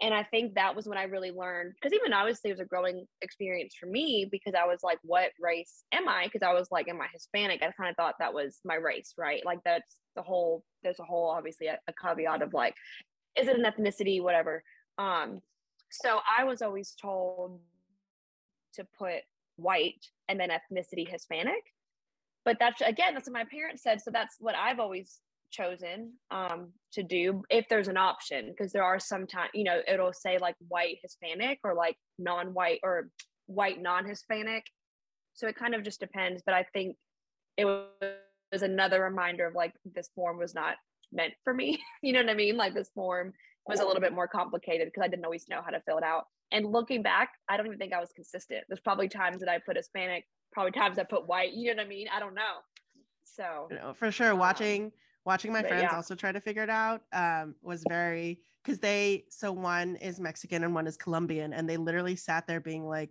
[0.00, 2.66] and I think that was when I really learned because even obviously it was a
[2.66, 6.24] growing experience for me because I was like, what race am I?
[6.24, 7.62] Because I was like, am I Hispanic?
[7.62, 9.44] I kind of thought that was my race, right?
[9.44, 12.74] Like that's the whole, there's a whole obviously a, a caveat of like,
[13.38, 14.62] is it an ethnicity, whatever.
[14.98, 15.40] Um,
[15.90, 17.60] so I was always told
[18.74, 19.22] to put
[19.56, 21.62] white and then ethnicity Hispanic.
[22.44, 24.00] But that's again, that's what my parents said.
[24.02, 28.82] So that's what I've always chosen um, to do if there's an option because there
[28.82, 33.10] are sometimes you know it'll say like white hispanic or like non-white or
[33.46, 34.64] white non-hispanic.
[35.34, 36.96] So it kind of just depends but i think
[37.56, 40.76] it was another reminder of like this form was not
[41.12, 41.78] meant for me.
[42.02, 42.56] You know what i mean?
[42.56, 43.32] Like this form
[43.66, 46.04] was a little bit more complicated because i didn't always know how to fill it
[46.04, 46.24] out.
[46.52, 48.64] And looking back i don't even think i was consistent.
[48.68, 51.86] There's probably times that i put hispanic probably times i put white you know what
[51.86, 52.06] i mean?
[52.14, 52.62] I don't know.
[53.24, 54.92] So you know, for sure um, watching
[55.26, 55.96] watching my but friends yeah.
[55.96, 60.64] also try to figure it out um, was very because they so one is Mexican
[60.64, 63.10] and one is Colombian, and they literally sat there being like,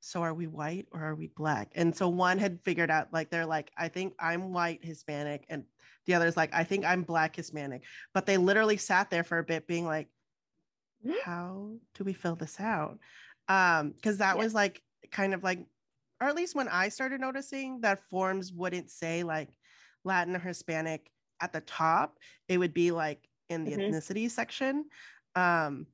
[0.00, 3.30] "So are we white or are we black?" And so one had figured out like
[3.30, 5.64] they're like, "I think I'm white Hispanic," and
[6.06, 7.82] the other is like, "I think I'm black Hispanic."
[8.14, 10.08] But they literally sat there for a bit, being like,
[11.04, 11.16] mm-hmm.
[11.24, 12.98] "How do we fill this out?"
[13.48, 14.42] Um, because that yeah.
[14.42, 15.60] was like kind of like,
[16.20, 19.50] or at least when I started noticing that forms wouldn't say like
[20.04, 21.10] Latin or Hispanic
[21.40, 22.18] at the top,
[22.48, 23.94] it would be like in the mm-hmm.
[23.94, 24.84] ethnicity section.
[25.34, 25.86] Um,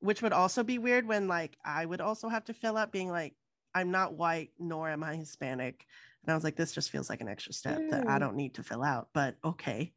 [0.00, 3.10] which would also be weird when like I would also have to fill out being
[3.10, 3.34] like,
[3.74, 5.84] I'm not white nor am I Hispanic.
[6.22, 7.90] And I was like, this just feels like an extra step mm.
[7.90, 8.20] that I mm.
[8.20, 9.92] don't need to fill out, but okay.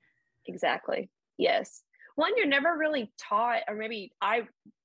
[0.45, 1.09] Exactly.
[1.37, 1.81] Yes.
[2.15, 4.43] One, you're never really taught, or maybe I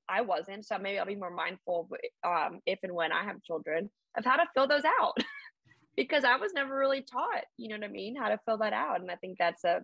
[0.08, 1.90] I wasn't, so maybe I'll be more mindful
[2.24, 5.18] um, if and when I have children of how to fill those out.
[5.98, 8.72] because I was never really taught, you know what I mean, how to fill that
[8.72, 9.00] out.
[9.00, 9.80] And I think that's a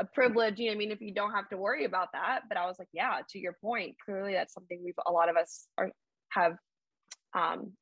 [0.00, 2.42] a privilege, you know I mean, if you don't have to worry about that.
[2.48, 5.36] But I was like, yeah, to your point, clearly that's something we've a lot of
[5.36, 5.90] us are
[6.30, 6.56] have
[7.34, 7.72] um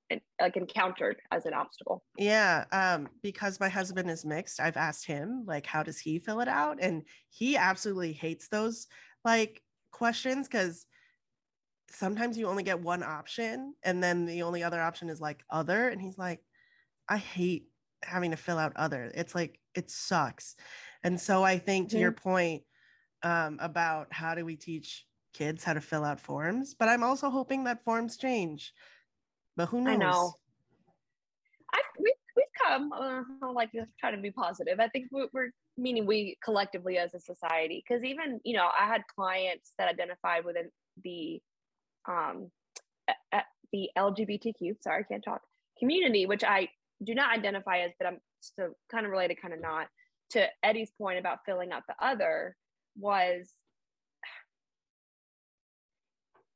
[0.40, 5.44] like encountered as an obstacle yeah um because my husband is mixed i've asked him
[5.46, 8.88] like how does he fill it out and he absolutely hates those
[9.24, 10.84] like questions because
[11.90, 15.90] sometimes you only get one option and then the only other option is like other
[15.90, 16.40] and he's like
[17.08, 17.68] I hate
[18.02, 19.10] having to fill out other.
[19.14, 20.56] It's like it sucks.
[21.02, 22.02] And so I think to mm-hmm.
[22.02, 22.62] your point
[23.22, 27.28] um, about how do we teach kids how to fill out forms, but I'm also
[27.28, 28.72] hoping that forms change.
[29.56, 29.94] But who knows?
[29.94, 30.34] I know.
[31.74, 32.92] I we we've come.
[32.92, 34.80] Uh, like trying to be positive.
[34.80, 38.86] I think we're, we're meaning we collectively as a society because even you know I
[38.86, 40.70] had clients that identified within
[41.02, 41.40] the
[42.08, 42.50] um
[43.72, 45.42] the LGBTQ sorry I can't talk
[45.78, 46.68] community, which I
[47.02, 49.88] do not identify as, but I'm so kind of related, kind of not.
[50.30, 52.56] To Eddie's point about filling out the other
[52.98, 53.52] was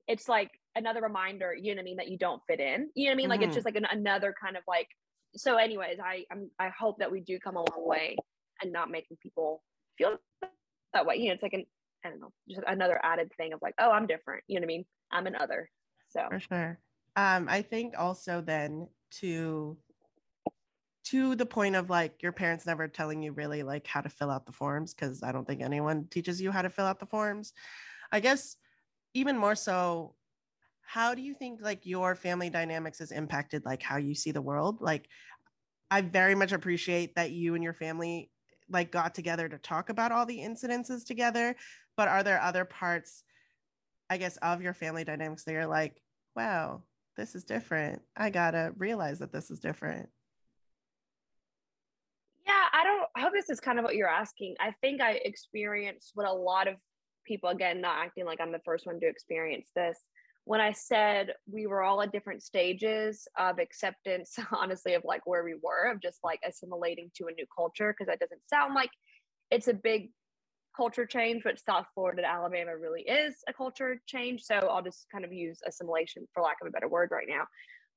[0.08, 2.90] it's like another reminder, you know what I mean, that you don't fit in.
[2.94, 3.28] You know what I mean?
[3.28, 3.48] Like mm-hmm.
[3.48, 4.88] it's just like an, another kind of like
[5.36, 8.16] so anyways, I I'm, I hope that we do come a long way
[8.62, 9.62] and not making people
[9.96, 10.16] feel
[10.92, 11.16] that way.
[11.16, 11.64] You know, it's like an
[12.04, 14.42] I don't know, just another added thing of like, oh, I'm different.
[14.48, 14.84] You know what I mean?
[15.12, 15.70] I'm an other.
[16.08, 16.78] So for sure.
[17.16, 18.88] Um, I think also then
[19.20, 19.76] to
[21.02, 24.30] to the point of like your parents never telling you really like how to fill
[24.30, 27.06] out the forms because I don't think anyone teaches you how to fill out the
[27.06, 27.52] forms.
[28.12, 28.56] I guess
[29.14, 30.14] even more so,
[30.82, 34.42] how do you think like your family dynamics has impacted like how you see the
[34.42, 34.80] world?
[34.80, 35.08] Like,
[35.90, 38.30] I very much appreciate that you and your family
[38.68, 41.56] like got together to talk about all the incidences together.
[41.96, 43.24] But are there other parts,
[44.08, 46.02] I guess, of your family dynamics that you're like,
[46.36, 46.82] wow,
[47.16, 48.02] this is different.
[48.16, 50.08] I gotta realize that this is different.
[52.46, 52.66] Yeah,
[53.20, 54.54] I hope this is kind of what you're asking.
[54.60, 56.76] I think I experienced what a lot of
[57.26, 59.98] people again not acting like I'm the first one to experience this
[60.44, 65.44] when I said we were all at different stages of acceptance, honestly, of like where
[65.44, 68.90] we were, of just like assimilating to a new culture, because that doesn't sound like
[69.50, 70.12] it's a big
[70.74, 74.42] culture change, but South Florida to Alabama really is a culture change.
[74.42, 77.44] So I'll just kind of use assimilation for lack of a better word right now.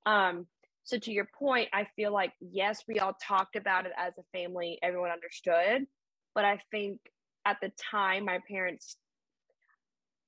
[0.05, 0.47] Um,
[0.84, 4.38] so to your point, I feel like yes, we all talked about it as a
[4.38, 5.88] family, everyone understood,
[6.36, 6.99] but I think
[7.45, 8.97] at the time my parents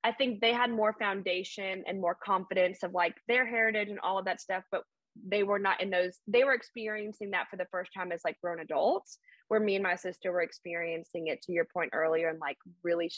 [0.06, 4.20] I think they had more foundation and more confidence of like their heritage and all
[4.20, 4.84] of that stuff, but
[5.28, 8.40] they were not in those, they were experiencing that for the first time as like
[8.40, 12.38] grown adults, where me and my sister were experiencing it to your point earlier and
[12.38, 13.12] like really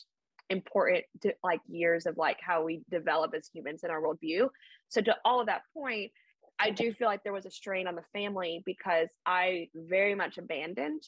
[0.49, 4.47] important to like years of like how we develop as humans in our worldview.
[4.87, 6.13] So to all of that point,
[6.59, 10.37] I do feel like there was a strain on the family because I very much
[10.37, 11.03] abandoned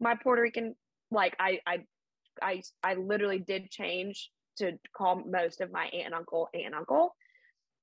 [0.00, 0.74] my Puerto Rican
[1.10, 1.78] like I I
[2.42, 6.74] I I literally did change to call most of my aunt and uncle aunt and
[6.74, 7.14] uncle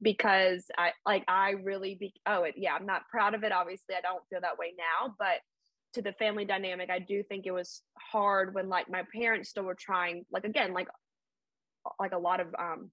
[0.01, 3.95] because I like I really be oh it, yeah I'm not proud of it obviously
[3.95, 5.39] I don't feel that way now but
[5.93, 9.63] to the family dynamic I do think it was hard when like my parents still
[9.63, 10.87] were trying like again like
[11.99, 12.91] like a lot of um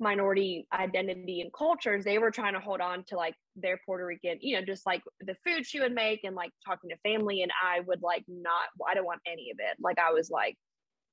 [0.00, 4.38] minority identity and cultures they were trying to hold on to like their puerto rican
[4.40, 7.50] you know just like the food she would make and like talking to family and
[7.64, 9.76] i would like not i don't want any of it.
[9.80, 10.56] Like i was like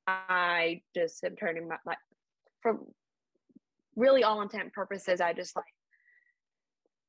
[0.07, 1.97] i just am turning my like
[2.61, 2.79] for
[3.95, 5.65] really all intent purposes i just like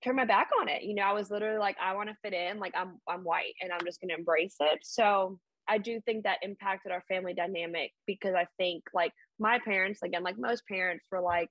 [0.03, 0.83] turn my back on it.
[0.83, 3.55] You know i was literally like i want to fit in like i'm i'm white
[3.61, 4.79] and i'm just going to embrace it.
[4.83, 10.01] So i do think that impacted our family dynamic because i think like my parents
[10.03, 11.51] again like most parents were like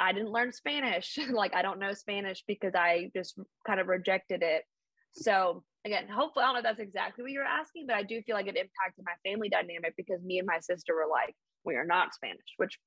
[0.00, 1.18] I didn't learn Spanish.
[1.30, 4.64] like I don't know Spanish because I just kind of rejected it.
[5.12, 8.22] So again, hopefully I don't know if that's exactly what you're asking, but I do
[8.22, 11.34] feel like it impacted my family dynamic because me and my sister were like,
[11.64, 12.78] we are not Spanish, which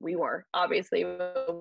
[0.00, 1.04] we were obviously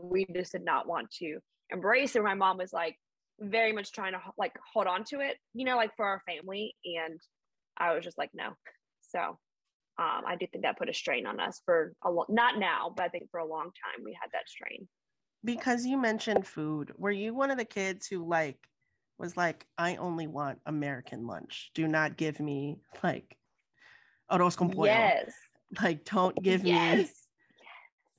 [0.03, 1.39] we just did not want to
[1.71, 2.23] embrace it.
[2.23, 2.95] My mom was like
[3.39, 6.75] very much trying to like hold on to it, you know, like for our family.
[6.85, 7.19] And
[7.77, 8.49] I was just like, no.
[9.09, 9.19] So
[9.99, 12.93] um, I do think that put a strain on us for a long, not now,
[12.95, 14.87] but I think for a long time we had that strain
[15.43, 18.67] because you mentioned food, were you one of the kids who like
[19.17, 21.71] was like, I only want American lunch.
[21.73, 23.37] Do not give me like
[24.31, 24.85] arroz con pollo.
[24.85, 25.31] Yes.
[25.81, 26.95] Like, don't give yes.
[26.95, 27.01] me.
[27.01, 27.11] Yes.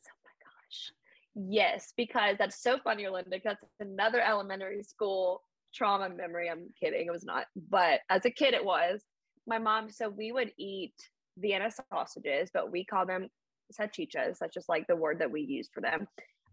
[0.07, 0.93] Oh my gosh.
[1.35, 3.39] Yes, because that's so funny, Linda.
[3.43, 5.43] That's another elementary school
[5.75, 6.51] trauma memory.
[6.51, 7.07] I'm kidding.
[7.07, 7.47] It was not.
[7.71, 9.03] But as a kid, it was.
[9.47, 10.93] My mom, so we would eat
[11.39, 13.29] Vienna sausages, but we call them
[13.73, 14.39] salchichas.
[14.41, 16.07] That's just like the word that we use for them.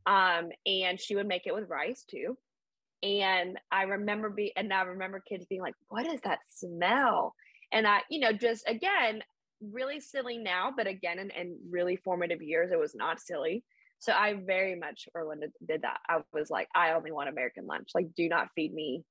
[0.06, 2.38] Um, and she would make it with rice too.
[3.04, 7.34] And I remember being, and I remember kids being like, what is that smell?
[7.72, 9.22] And I, you know, just again,
[9.62, 13.64] really silly now, but again, in, in really formative years, it was not silly.
[14.00, 15.98] So I very much, Orlinda did that.
[16.08, 17.90] I was like, I only want American lunch.
[17.96, 19.04] Like, do not feed me.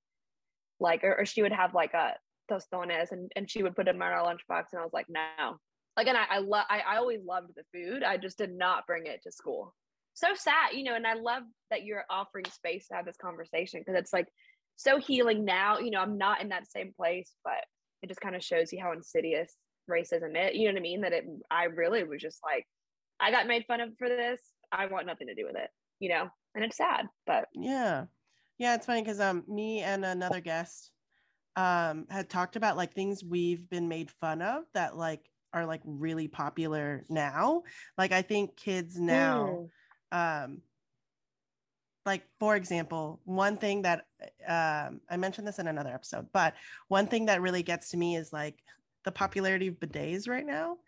[0.81, 2.15] Like, or, or she would have like a
[2.51, 4.65] tostones and, and she would put them in our lunchbox.
[4.73, 5.57] And I was like, no.
[5.97, 8.03] Like, and I, I love, I, I always loved the food.
[8.03, 9.75] I just did not bring it to school
[10.15, 13.81] so sad, you know, and I love that you're offering space to have this conversation
[13.81, 14.29] because it's like
[14.77, 15.79] so healing now.
[15.79, 17.65] You know, I'm not in that same place, but
[18.03, 19.55] it just kind of shows you how insidious
[19.91, 20.57] racism is.
[20.57, 21.01] You know what I mean?
[21.03, 22.65] That it, I really was just like,
[23.21, 24.41] I got made fun of for this.
[24.73, 28.05] I want nothing to do with it, you know, and it's sad, but yeah,
[28.59, 30.91] yeah, it's funny because um, me and another guest
[31.57, 35.21] um had talked about like things we've been made fun of that like
[35.53, 37.63] are like really popular now.
[37.97, 39.61] Like I think kids now.
[39.61, 39.71] Mm
[40.13, 40.63] um,
[42.07, 44.07] like for example one thing that
[44.47, 46.55] um, i mentioned this in another episode but
[46.89, 48.63] one thing that really gets to me is like
[49.05, 50.79] the popularity of bidets right now.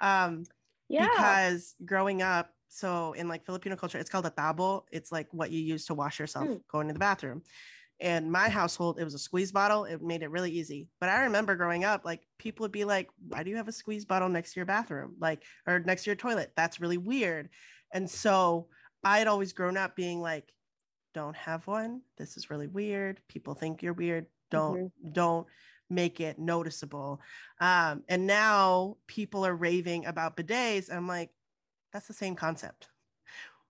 [0.00, 0.44] Um,
[0.88, 1.08] yeah.
[1.08, 4.82] because growing up so in like filipino culture it's called a tabo.
[4.90, 6.60] It's like what you use to wash yourself mm.
[6.70, 7.42] going to the bathroom.
[8.00, 9.84] In my household it was a squeeze bottle.
[9.84, 10.88] It made it really easy.
[11.00, 13.72] But i remember growing up like people would be like why do you have a
[13.72, 15.14] squeeze bottle next to your bathroom?
[15.20, 16.52] Like or next to your toilet?
[16.56, 17.48] That's really weird
[17.94, 18.66] and so
[19.02, 20.52] I had always grown up being like,
[21.14, 22.02] don't have one.
[22.18, 23.20] This is really weird.
[23.28, 24.26] People think you're weird.
[24.50, 25.12] Don't, mm-hmm.
[25.12, 25.46] don't
[25.88, 27.20] make it noticeable.
[27.60, 30.92] Um, and now people are raving about bidets.
[30.92, 31.30] I'm like,
[31.92, 32.88] that's the same concept.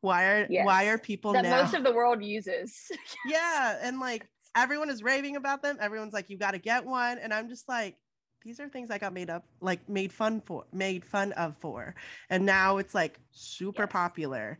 [0.01, 0.66] Why are yes.
[0.66, 2.91] why are people that now- most of the world uses?
[3.27, 5.79] yeah, and like everyone is raving about them.
[5.81, 7.97] Everyone's like, you got to get one, and I'm just like,
[8.45, 11.95] these are things I got made up, like made fun for, made fun of for,
[12.28, 13.92] and now it's like super yes.
[13.92, 14.59] popular.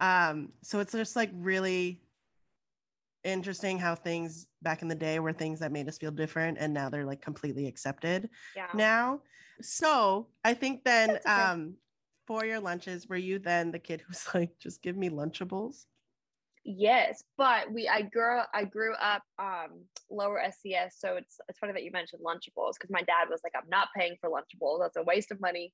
[0.00, 2.02] Um, so it's just like really
[3.24, 6.74] interesting how things back in the day were things that made us feel different, and
[6.74, 8.28] now they're like completely accepted.
[8.54, 8.68] Yeah.
[8.74, 9.20] Now,
[9.60, 11.30] so I think then, okay.
[11.30, 11.74] um,
[12.26, 15.86] for your lunches, were you then the kid who's like, just give me Lunchables?
[16.64, 21.72] Yes, but we I grew I grew up um lower SES, so it's it's funny
[21.72, 24.80] that you mentioned Lunchables because my dad was like, I'm not paying for Lunchables.
[24.80, 25.72] That's a waste of money.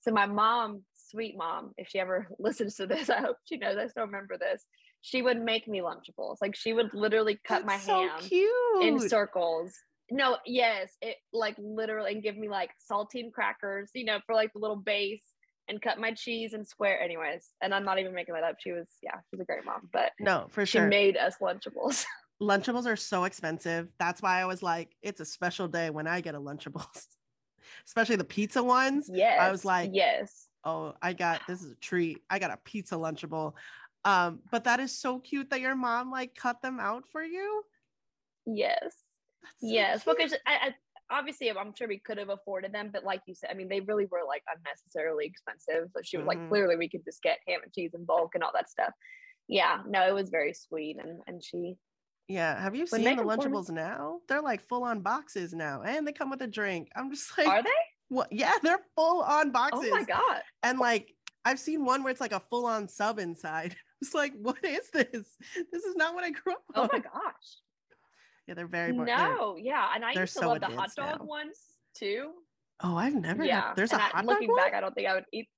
[0.00, 3.76] So my mom, sweet mom, if she ever listens to this, I hope she knows
[3.76, 4.64] I still remember this.
[5.02, 6.36] She would make me Lunchables.
[6.40, 8.82] Like she would literally cut That's my so ham cute.
[8.82, 9.74] in circles.
[10.10, 14.52] No, yes, it like literally and give me like saltine crackers, you know, for like
[14.54, 15.24] the little base
[15.70, 17.48] and cut my cheese in square anyways.
[17.62, 18.56] And I'm not even making that up.
[18.58, 20.86] She was yeah, she's a great mom, but no, for she sure.
[20.86, 22.04] She made us lunchables.
[22.42, 23.88] Lunchables are so expensive.
[23.98, 27.06] That's why I was like, it's a special day when I get a Lunchables,
[27.86, 29.10] especially the pizza ones.
[29.12, 29.38] yes.
[29.38, 30.48] I was like, yes.
[30.64, 32.18] Oh, I got this is a treat.
[32.28, 33.54] I got a pizza Lunchable.
[34.04, 37.62] Um, but that is so cute that your mom like cut them out for you.
[38.46, 38.94] Yes.
[39.60, 40.04] So yes.
[40.04, 40.16] cute.
[40.16, 40.74] Because I, I
[41.10, 43.80] obviously I'm sure we could have afforded them, but like you said, I mean they
[43.80, 45.88] really were like unnecessarily expensive.
[45.94, 46.28] So she was Mhm.
[46.28, 48.92] like, clearly we could just get ham and cheese in bulk and all that stuff.
[49.48, 51.76] Yeah, no, it was very sweet and and she
[52.28, 53.36] Yeah, have you seen the the 'em for.
[53.48, 54.20] Lunchables now?
[54.28, 56.88] They're like full on boxes now, and they come with a drink.
[56.94, 57.70] I'm just like, are they?
[58.08, 58.32] what?
[58.32, 59.90] Yeah, they're full on boxes.
[59.92, 60.42] Oh my god.
[60.62, 63.76] And like, I've seen one where it's like a full on sub inside.
[64.02, 65.36] It's like, what is this?
[65.72, 66.88] This is not what I grew up Oh on.
[66.90, 67.58] my gosh.
[68.50, 68.90] Yeah, they're very.
[68.90, 69.92] bo- they're- No, yeah.
[69.94, 71.24] And I used to so love the hot dog now.
[71.24, 71.56] ones
[71.94, 72.32] too.
[72.82, 73.44] Oh, I've never.
[73.44, 73.68] yeah.
[73.68, 74.56] Had, there's and a I- hot dog looking one?
[74.56, 75.48] back, I don't think I would eat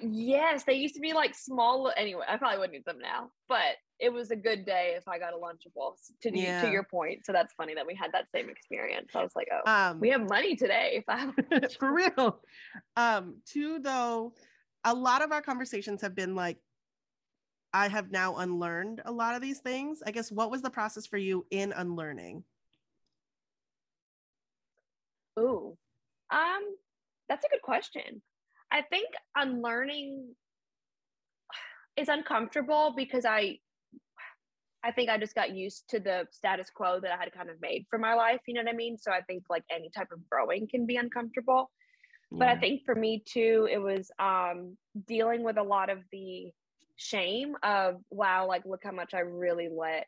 [0.00, 1.92] Yes, they used to be like small.
[1.96, 5.18] Anyway, I probably wouldn't eat them now, but it was a good day if I
[5.18, 5.94] got a Lunchable.
[6.22, 6.62] To you- Yeah.
[6.62, 9.10] to your point, so that's funny that we had that same experience.
[9.14, 10.92] I was like, oh, Um, we have money today.
[10.96, 11.34] If I have
[11.80, 12.40] for real.
[12.96, 14.34] Um, two though,
[14.84, 16.58] a lot of our conversations have been like,
[17.74, 20.02] I have now unlearned a lot of these things.
[20.04, 22.44] I guess what was the process for you in unlearning?
[25.38, 25.76] Ooh,
[26.30, 26.76] um,
[27.28, 28.20] that's a good question.
[28.70, 30.34] I think unlearning
[31.96, 33.58] is uncomfortable because I,
[34.84, 37.60] I think I just got used to the status quo that I had kind of
[37.60, 38.40] made for my life.
[38.46, 38.98] You know what I mean?
[38.98, 41.70] So I think like any type of growing can be uncomfortable.
[42.34, 46.50] But I think for me too, it was um, dealing with a lot of the
[47.02, 50.06] shame of wow, like look how much I really let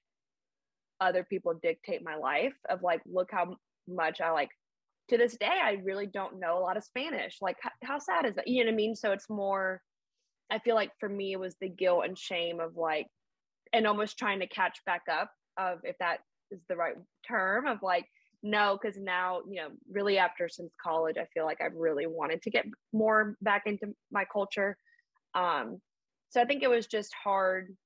[1.00, 2.54] other people dictate my life.
[2.68, 3.56] Of like, look how
[3.88, 4.50] much I like
[5.08, 7.36] to this day, I really don't know a lot of Spanish.
[7.40, 8.48] Like, how, how sad is that?
[8.48, 8.96] You know what I mean?
[8.96, 9.82] So it's more,
[10.50, 13.06] I feel like for me, it was the guilt and shame of like,
[13.72, 16.18] and almost trying to catch back up of if that
[16.50, 16.94] is the right
[17.26, 18.06] term of like,
[18.42, 22.42] no, because now, you know, really after since college, I feel like I've really wanted
[22.42, 24.76] to get more back into my culture.
[25.34, 25.80] Um,
[26.34, 27.76] so I think it was just hard,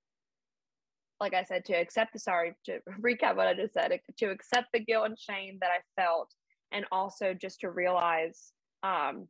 [1.20, 4.68] like I said, to accept the sorry, to recap what I just said, to accept
[4.72, 6.32] the guilt and shame that I felt
[6.72, 9.26] and also just to realize um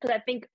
[0.00, 0.46] because i think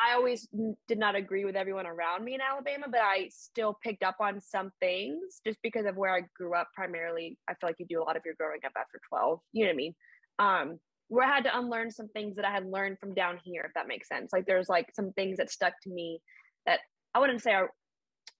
[0.00, 0.48] i always
[0.88, 4.40] did not agree with everyone around me in alabama but i still picked up on
[4.40, 7.38] some things just because of where i grew up primarily.
[7.48, 9.68] I feel like you do a lot of your growing up after 12 you know
[9.68, 9.94] what i mean?
[10.38, 13.62] Um where i had to unlearn some things that i had learned from down here
[13.62, 14.32] if that makes sense.
[14.32, 16.20] Like there's like some things that stuck to me
[16.66, 16.80] that
[17.14, 17.70] i wouldn't say are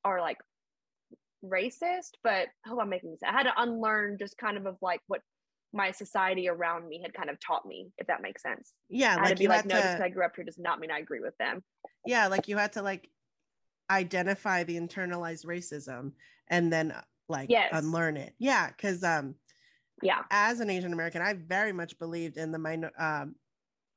[0.05, 0.39] are like
[1.45, 4.77] racist but I hope i'm making this i had to unlearn just kind of of
[4.81, 5.21] like what
[5.75, 8.75] my society around me had kind of taught me, if that makes sense.
[8.89, 10.37] yeah, I had like to be like, had no, just to, 'cause I grew up
[10.37, 11.65] here does not mean I agree with them.
[12.07, 13.11] yeah, like you had to like
[13.91, 16.13] identify the internalized racism
[16.47, 17.71] and then uh, like Yes.
[17.73, 18.35] unlearn it.
[18.39, 19.35] Yeah, because um,
[20.01, 20.21] Yeah.
[20.31, 23.35] as an Asian American, I very much believed in the minor um,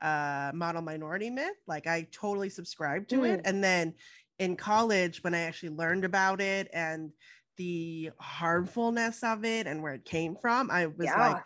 [0.02, 1.58] uh, model minority myth.
[1.68, 3.40] Like I totally subscribed to it.
[3.40, 3.50] Mm.
[3.50, 3.94] And then
[4.40, 7.12] in college, when I actually learned about it and
[7.58, 11.20] the harmfulness of it and where it came from, I was Yeah.
[11.20, 11.44] like,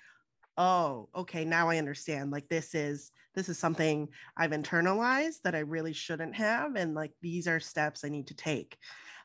[0.58, 2.32] oh, okay, now I understand.
[2.32, 7.14] Like this is this is something I've internalized that I really shouldn't have, and like
[7.22, 8.78] these are steps I need to take.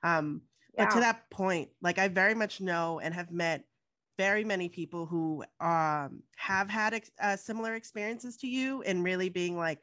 [0.04, 0.42] Um,
[0.76, 3.64] but to that point like i very much know and have met
[4.16, 9.28] very many people who um, have had ex- uh, similar experiences to you and really
[9.28, 9.80] being like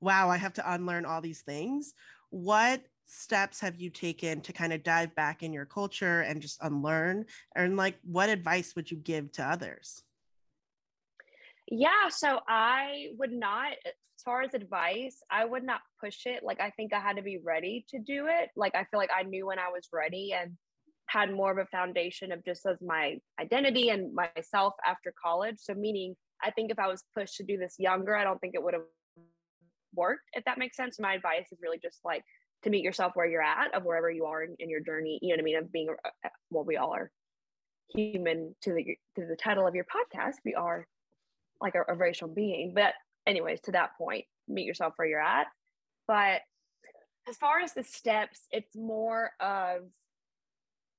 [0.00, 1.94] wow i have to unlearn all these things
[2.30, 6.58] what steps have you taken to kind of dive back in your culture and just
[6.62, 7.24] unlearn
[7.54, 10.02] and like what advice would you give to others
[11.68, 16.44] Yeah, so I would not, as far as advice, I would not push it.
[16.44, 18.50] Like, I think I had to be ready to do it.
[18.56, 20.52] Like, I feel like I knew when I was ready and
[21.06, 25.56] had more of a foundation of just as my identity and myself after college.
[25.58, 28.54] So, meaning, I think if I was pushed to do this younger, I don't think
[28.54, 28.82] it would have
[29.94, 30.98] worked, if that makes sense.
[30.98, 32.22] My advice is really just like
[32.64, 35.28] to meet yourself where you're at, of wherever you are in, in your journey, you
[35.28, 37.10] know what I mean, of being, uh, well, we all are
[37.94, 40.34] human to the to the title of your podcast.
[40.44, 40.86] We are
[41.60, 42.72] like a, a racial being.
[42.74, 42.94] But
[43.26, 45.46] anyways, to that point, meet yourself where you're at.
[46.06, 46.42] But
[47.28, 49.82] as far as the steps, it's more of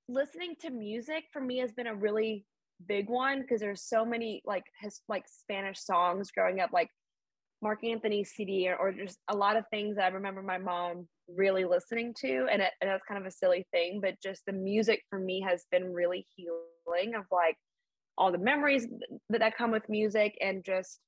[0.09, 2.45] listening to music for me has been a really
[2.87, 6.89] big one because there's so many like his like Spanish songs growing up, like
[7.61, 11.07] Marc Anthony CD, or, or just a lot of things that I remember my mom
[11.27, 14.53] really listening to, and, it, and that's kind of a silly thing, but just the
[14.53, 17.57] music for me has been really healing of like
[18.17, 18.87] all the memories
[19.29, 20.99] that, that come with music and just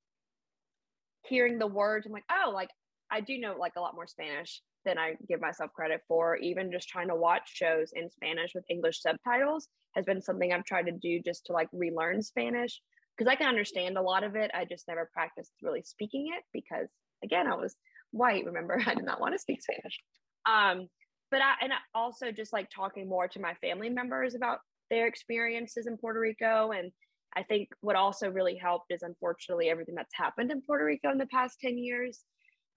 [1.24, 2.06] hearing the words.
[2.06, 2.70] I'm like, oh, like
[3.10, 6.36] I do know like a lot more Spanish than I give myself credit for.
[6.36, 10.64] Even just trying to watch shows in Spanish with English subtitles has been something I've
[10.64, 12.80] tried to do just to like relearn Spanish
[13.16, 14.50] because I can understand a lot of it.
[14.54, 16.88] I just never practiced really speaking it because
[17.22, 17.76] again, I was
[18.12, 18.44] white.
[18.44, 20.00] Remember, I did not want to speak Spanish.
[20.46, 20.88] Um,
[21.30, 24.58] but I and also just like talking more to my family members about
[24.90, 26.72] their experiences in Puerto Rico.
[26.72, 26.90] And
[27.36, 31.18] I think what also really helped is unfortunately everything that's happened in Puerto Rico in
[31.18, 32.24] the past 10 years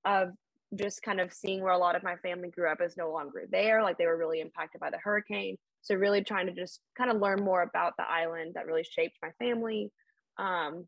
[0.05, 0.29] of
[0.75, 3.45] just kind of seeing where a lot of my family grew up is no longer
[3.51, 3.83] there.
[3.83, 5.57] Like they were really impacted by the hurricane.
[5.81, 9.17] So really trying to just kind of learn more about the island that really shaped
[9.21, 9.91] my family.
[10.37, 10.87] Um,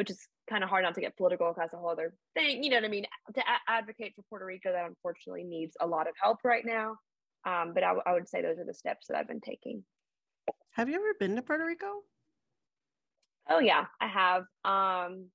[0.00, 2.64] which is kind of hard not to get political because that's a whole other thing.
[2.64, 3.04] You know what I mean?
[3.34, 6.96] To a- advocate for Puerto Rico that unfortunately needs a lot of help right now.
[7.44, 9.84] Um, but I, w- I would say those are the steps that I've been taking.
[10.70, 12.00] Have you ever been to Puerto Rico?
[13.48, 14.42] Oh yeah, I have.
[14.64, 15.26] Um,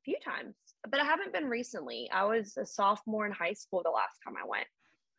[0.00, 0.54] a few times
[0.90, 2.08] but I haven't been recently.
[2.12, 4.66] I was a sophomore in high school the last time I went.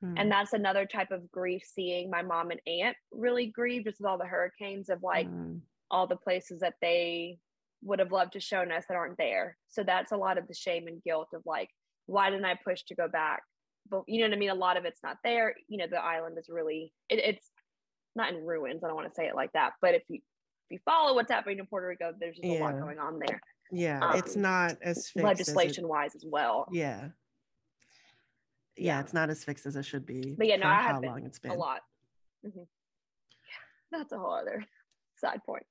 [0.01, 0.13] Hmm.
[0.17, 4.07] And that's another type of grief seeing my mom and aunt really grieve just with
[4.07, 5.57] all the hurricanes of like hmm.
[5.89, 7.39] all the places that they
[7.83, 9.57] would have loved to shown us that aren't there.
[9.69, 11.69] So that's a lot of the shame and guilt of like,
[12.05, 13.41] why didn't I push to go back?
[13.89, 14.49] But you know what I mean?
[14.49, 15.55] A lot of it's not there.
[15.67, 17.49] You know, the island is really it, it's
[18.15, 18.83] not in ruins.
[18.83, 20.19] I don't want to say it like that, but if you
[20.69, 22.59] if you follow what's happening in Puerto Rico, there's just yeah.
[22.59, 23.39] a lot going on there.
[23.71, 26.67] Yeah, um, it's not as legislation as wise as well.
[26.71, 27.09] Yeah.
[28.77, 28.99] yeah.
[28.99, 30.35] it's not as fixed as it should be.
[30.37, 31.51] But yeah, no, I have long it's been.
[31.51, 31.81] a lot.
[32.45, 32.59] Mm-hmm.
[32.59, 34.65] Yeah, that's a whole other
[35.15, 35.65] side point.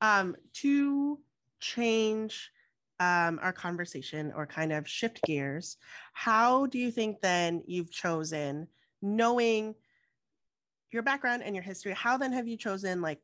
[0.00, 1.18] Um, to
[1.60, 2.50] change
[3.00, 5.76] um, our conversation or kind of shift gears,
[6.12, 8.68] how do you think then you've chosen,
[9.02, 9.74] knowing
[10.92, 13.20] your background and your history, how then have you chosen like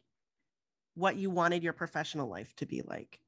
[0.94, 3.20] what you wanted your professional life to be like?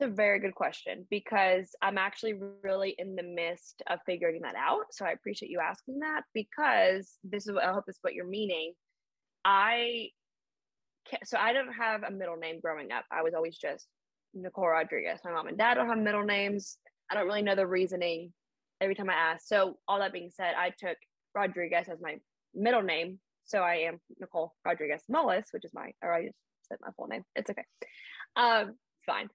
[0.00, 4.56] It's a very good question because I'm actually really in the midst of figuring that
[4.56, 4.86] out.
[4.90, 8.14] So I appreciate you asking that because this is what I hope this is what
[8.14, 8.72] you're meaning.
[9.44, 10.08] I
[11.24, 13.04] so I don't have a middle name growing up.
[13.12, 13.86] I was always just
[14.34, 15.20] Nicole Rodriguez.
[15.24, 16.78] My mom and dad don't have middle names.
[17.10, 18.32] I don't really know the reasoning
[18.80, 19.46] every time I ask.
[19.46, 20.96] So all that being said, I took
[21.34, 22.16] Rodriguez as my
[22.54, 23.20] middle name.
[23.44, 26.38] So I am Nicole Rodriguez Mullis, which is my or I just
[26.68, 27.22] said my full name.
[27.36, 27.64] It's okay.
[28.36, 28.74] Um,
[29.06, 29.28] fine.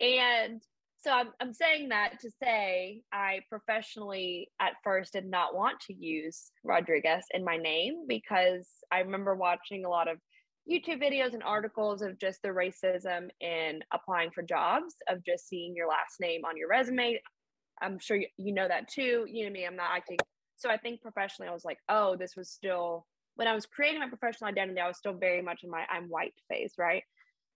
[0.00, 0.62] And
[1.02, 5.94] so I'm, I'm saying that to say I professionally at first did not want to
[5.94, 10.18] use Rodriguez in my name because I remember watching a lot of
[10.70, 15.74] YouTube videos and articles of just the racism in applying for jobs, of just seeing
[15.74, 17.20] your last name on your resume.
[17.80, 19.26] I'm sure you, you know that too.
[19.26, 20.18] You know me, I'm not acting.
[20.56, 24.00] So I think professionally, I was like, oh, this was still, when I was creating
[24.00, 27.02] my professional identity, I was still very much in my I'm white phase, right?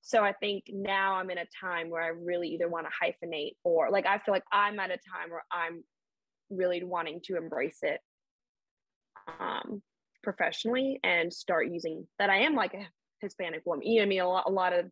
[0.07, 3.53] So I think now I'm in a time where I really either want to hyphenate
[3.65, 5.83] or like I feel like I'm at a time where I'm
[6.51, 8.01] really wanting to embrace it
[9.41, 9.81] um,
[10.23, 12.87] professionally and start using that I am like a
[13.23, 13.87] Hispanic woman.
[13.87, 14.21] You know I mean?
[14.21, 14.91] A lot, a lot of,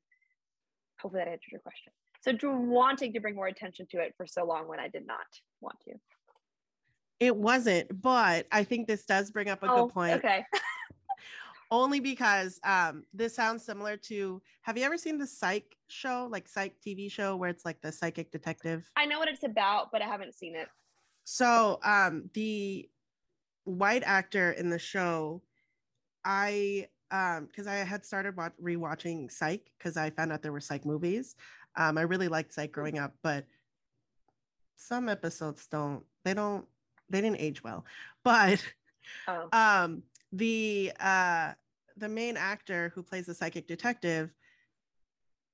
[0.99, 1.93] hopefully that answers your question.
[2.23, 5.19] So wanting to bring more attention to it for so long when I did not
[5.61, 5.93] want to.
[7.21, 10.13] It wasn't, but I think this does bring up a oh, good point.
[10.15, 10.43] Okay.
[11.73, 16.47] only because um, this sounds similar to have you ever seen the psych show like
[16.47, 18.89] psych tv show where it's like the psychic detective?
[18.95, 20.69] I know what it's about but i haven't seen it.
[21.25, 22.89] So um, the
[23.65, 25.41] white actor in the show
[26.25, 30.61] i um because i had started watch- rewatching psych because i found out there were
[30.61, 31.37] psych movies.
[31.77, 33.47] Um i really liked psych growing up but
[34.77, 36.67] some episodes don't they don't
[37.09, 37.85] they didn't age well.
[38.25, 38.63] But
[39.27, 39.49] oh.
[39.53, 40.03] um
[40.33, 41.53] the uh
[41.97, 44.31] the main actor who plays the psychic detective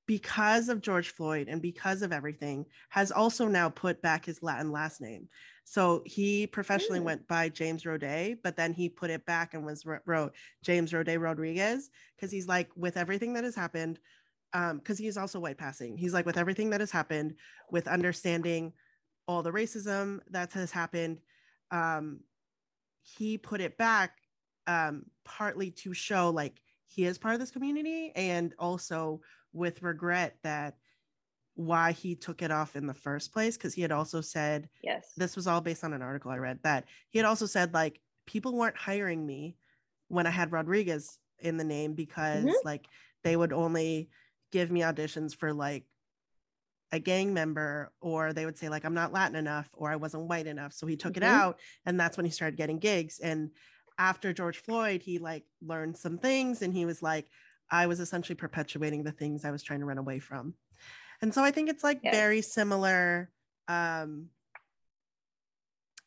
[0.06, 4.72] because of George Floyd and because of everything, has also now put back his Latin
[4.72, 5.28] last name.
[5.64, 7.04] So he professionally Ooh.
[7.04, 10.32] went by James Roday, but then he put it back and was wrote
[10.64, 13.98] James Roday Rodriguez because he's like, with everything that has happened,
[14.50, 15.98] because um, he's also white passing.
[15.98, 17.34] He's like, with everything that has happened,
[17.70, 18.72] with understanding
[19.26, 21.20] all the racism that has happened,
[21.70, 22.20] um,
[23.02, 24.12] he put it back
[24.68, 29.20] um, partly to show like he is part of this community and also
[29.52, 30.76] with regret that
[31.54, 35.12] why he took it off in the first place because he had also said yes
[35.16, 38.00] this was all based on an article i read that he had also said like
[38.26, 39.56] people weren't hiring me
[40.06, 42.52] when i had rodriguez in the name because mm-hmm.
[42.64, 42.86] like
[43.24, 44.08] they would only
[44.52, 45.84] give me auditions for like
[46.92, 50.28] a gang member or they would say like i'm not latin enough or i wasn't
[50.28, 51.24] white enough so he took mm-hmm.
[51.24, 53.50] it out and that's when he started getting gigs and
[53.98, 57.26] after george floyd he like learned some things and he was like
[57.70, 60.54] i was essentially perpetuating the things i was trying to run away from
[61.22, 62.14] and so i think it's like yes.
[62.14, 63.30] very similar
[63.68, 64.26] um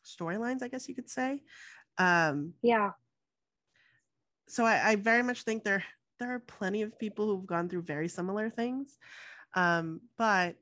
[0.06, 1.42] storylines i guess you could say
[1.98, 2.92] um yeah
[4.48, 5.84] so I, I very much think there
[6.20, 8.98] there are plenty of people who've gone through very similar things
[9.56, 10.56] um but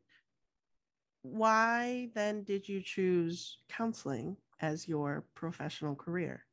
[1.21, 6.45] why then did you choose counseling as your professional career?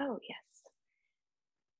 [0.00, 0.38] Oh, yes.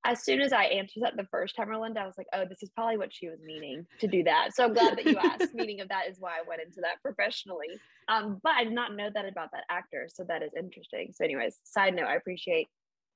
[0.07, 2.63] As soon as I answered that the first time, Rolinda, I was like, oh, this
[2.63, 4.55] is probably what she was meaning to do that.
[4.55, 5.55] So I'm glad that you asked.
[5.55, 7.81] Meaning of that is why I went into that professionally.
[8.09, 10.07] Um, but I did not know that about that actor.
[10.13, 11.15] So that is interesting.
[11.15, 12.69] So, anyways, side note, I appreciate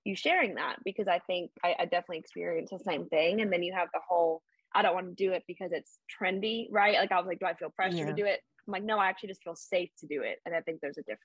[0.04, 3.42] you sharing that because I think I, I definitely experienced the same thing.
[3.42, 4.40] And then you have the whole
[4.74, 6.94] I don't want to do it because it's trendy, right?
[6.94, 8.06] Like I was like, do I feel pressure yeah.
[8.06, 8.40] to do it?
[8.66, 10.38] I'm like, no, I actually just feel safe to do it.
[10.44, 11.18] And I think there's a difference.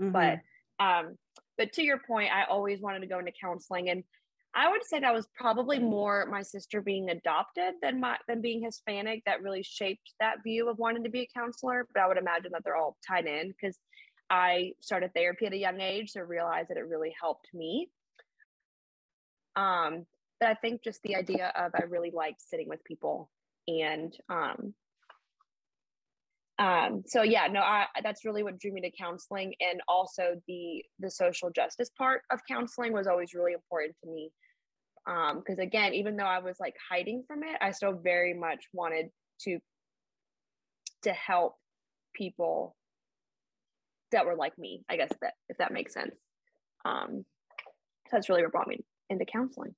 [0.00, 0.12] Mm-hmm.
[0.12, 1.16] But um,
[1.58, 3.90] but to your point, I always wanted to go into counseling.
[3.90, 4.04] And
[4.54, 8.62] I would say that was probably more my sister being adopted than my than being
[8.62, 11.86] Hispanic that really shaped that view of wanting to be a counselor.
[11.92, 13.78] But I would imagine that they're all tied in because
[14.28, 17.88] I started therapy at a young age, so realized that it really helped me.
[19.56, 20.06] Um,
[20.40, 23.30] but I think just the idea of I really liked sitting with people
[23.68, 24.74] and um,
[26.62, 30.84] um, so yeah no I, that's really what drew me to counseling and also the
[31.00, 34.30] the social justice part of counseling was always really important to me.
[35.04, 38.66] Because um, again even though i was like hiding from it i still very much
[38.72, 39.06] wanted
[39.40, 39.58] to
[41.02, 41.56] to help
[42.14, 42.76] people
[44.12, 46.14] that were like me i guess that if that makes sense.
[46.84, 47.24] Um
[48.06, 49.74] so that's really what brought me into counseling.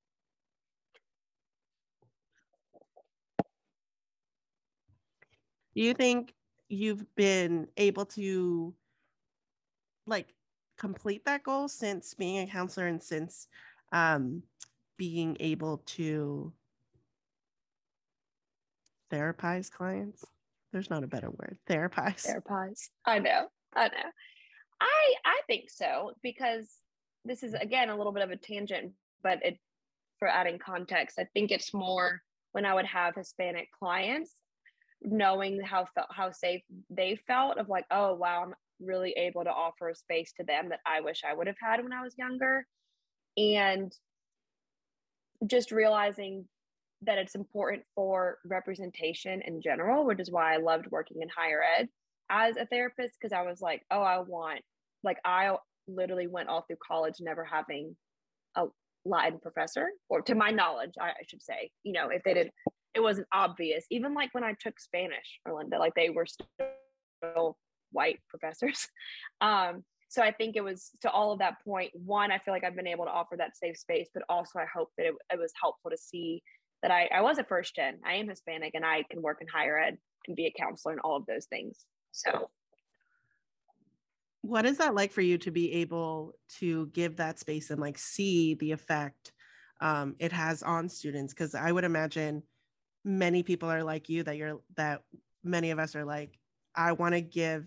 [5.75, 6.33] Do you think
[6.69, 8.75] you've been able to
[10.07, 10.29] like
[10.79, 13.47] complete that goal since being a counselor and since
[13.93, 14.43] um,
[14.97, 16.53] being able to
[19.13, 20.25] therapize clients?
[20.73, 21.57] There's not a better word.
[21.69, 22.27] Therapize.
[22.27, 22.89] Therapize.
[23.07, 23.47] I know.
[23.75, 24.11] I know.
[24.81, 26.69] I i think so because
[27.25, 28.93] this is again a little bit of a tangent
[29.23, 29.59] but it
[30.19, 32.21] for adding context i think it's more
[32.53, 34.33] when i would have hispanic clients
[35.05, 39.51] knowing how felt how safe they felt of like oh wow i'm really able to
[39.51, 42.15] offer a space to them that i wish i would have had when i was
[42.19, 42.67] younger.
[43.37, 43.93] And
[45.47, 46.47] just realizing
[47.03, 51.61] that it's important for representation in general which is why i loved working in higher
[51.79, 51.89] ed
[52.31, 54.61] as a therapist because i was like oh i want
[55.03, 55.55] like i
[55.89, 57.95] literally went all through college never having
[58.57, 58.65] a
[59.05, 62.51] latin professor or to my knowledge I, I should say you know if they did
[62.95, 63.85] it wasn't obvious.
[63.91, 67.57] Even like when I took Spanish, Orlinda, like they were still
[67.93, 68.89] white professors.
[69.41, 71.91] Um, so I think it was to all of that point.
[71.93, 74.67] One, I feel like I've been able to offer that safe space, but also I
[74.73, 76.41] hope that it, it was helpful to see
[76.83, 77.99] that I, I was a first gen.
[78.07, 81.01] I am Hispanic, and I can work in higher ed and be a counselor and
[81.01, 81.85] all of those things.
[82.13, 82.49] So
[84.45, 87.97] what is that like for you to be able to give that space and like
[87.97, 89.33] see the effect
[89.81, 92.43] um, it has on students because i would imagine
[93.05, 95.03] many people are like you that you're that
[95.43, 96.39] many of us are like
[96.75, 97.67] i want to give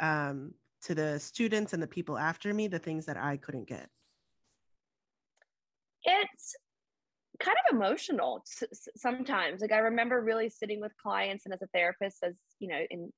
[0.00, 3.88] um, to the students and the people after me the things that i couldn't get.
[6.04, 6.54] It's
[7.40, 8.44] kind of emotional
[8.96, 9.60] sometimes.
[9.60, 13.12] Like i remember really sitting with clients and as a therapist as you know in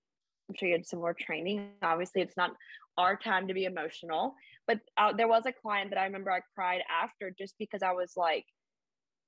[0.48, 1.72] i'm sure you had some more training.
[1.82, 2.52] Obviously it's not
[2.98, 4.34] our time to be emotional
[4.66, 7.92] but uh, there was a client that i remember i cried after just because i
[7.92, 8.44] was like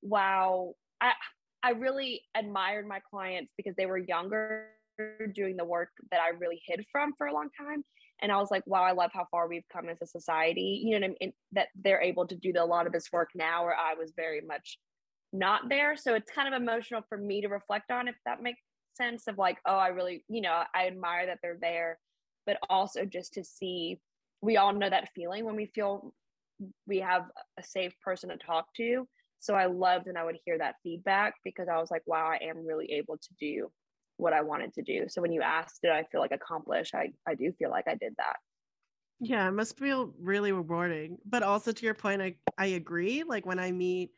[0.03, 1.13] wow i
[1.63, 4.69] I really admired my clients because they were younger
[5.35, 7.85] doing the work that I really hid from for a long time.
[8.21, 10.83] And I was like, wow, I love how far we've come as a society.
[10.85, 11.33] You know, I mean?
[11.53, 14.41] that they're able to do a lot of this work now, where I was very
[14.41, 14.79] much
[15.33, 15.97] not there.
[15.97, 18.61] So it's kind of emotional for me to reflect on, if that makes
[18.97, 19.27] sense.
[19.27, 21.99] Of like, oh, I really, you know, I admire that they're there,
[22.47, 24.01] but also just to see.
[24.41, 26.13] We all know that feeling when we feel
[26.87, 27.23] we have
[27.59, 29.07] a safe person to talk to
[29.43, 32.39] so I loved and I would hear that feedback because I was like, wow, I
[32.45, 33.73] am really able to do
[34.17, 35.07] what I wanted to do.
[35.09, 36.95] So when you asked, did I feel like accomplished?
[36.95, 38.37] I, I do feel like I did that.
[39.19, 41.19] Yeah, it must feel really rewarding.
[41.29, 43.25] But also to your point, I, I agree.
[43.25, 44.13] Like when I meet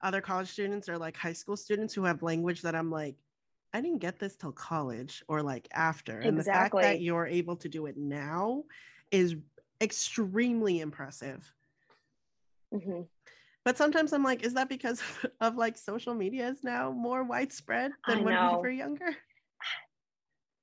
[0.00, 3.16] other college students or like high school students who have language that I'm like,
[3.74, 6.20] I didn't get this till college or like after.
[6.20, 8.62] And the fact that you're able to do it now
[9.10, 9.34] is
[9.80, 11.52] extremely impressive.
[12.72, 13.02] Mm-hmm.
[13.68, 15.02] But sometimes I'm like, is that because
[15.42, 19.04] of like social media is now more widespread than when we were younger?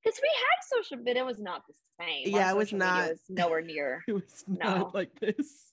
[0.04, 2.36] Because we had social, but it was not the same.
[2.36, 3.10] Yeah, it was not.
[3.10, 4.04] Was nowhere near.
[4.08, 4.92] it was not no.
[4.94, 5.72] like this.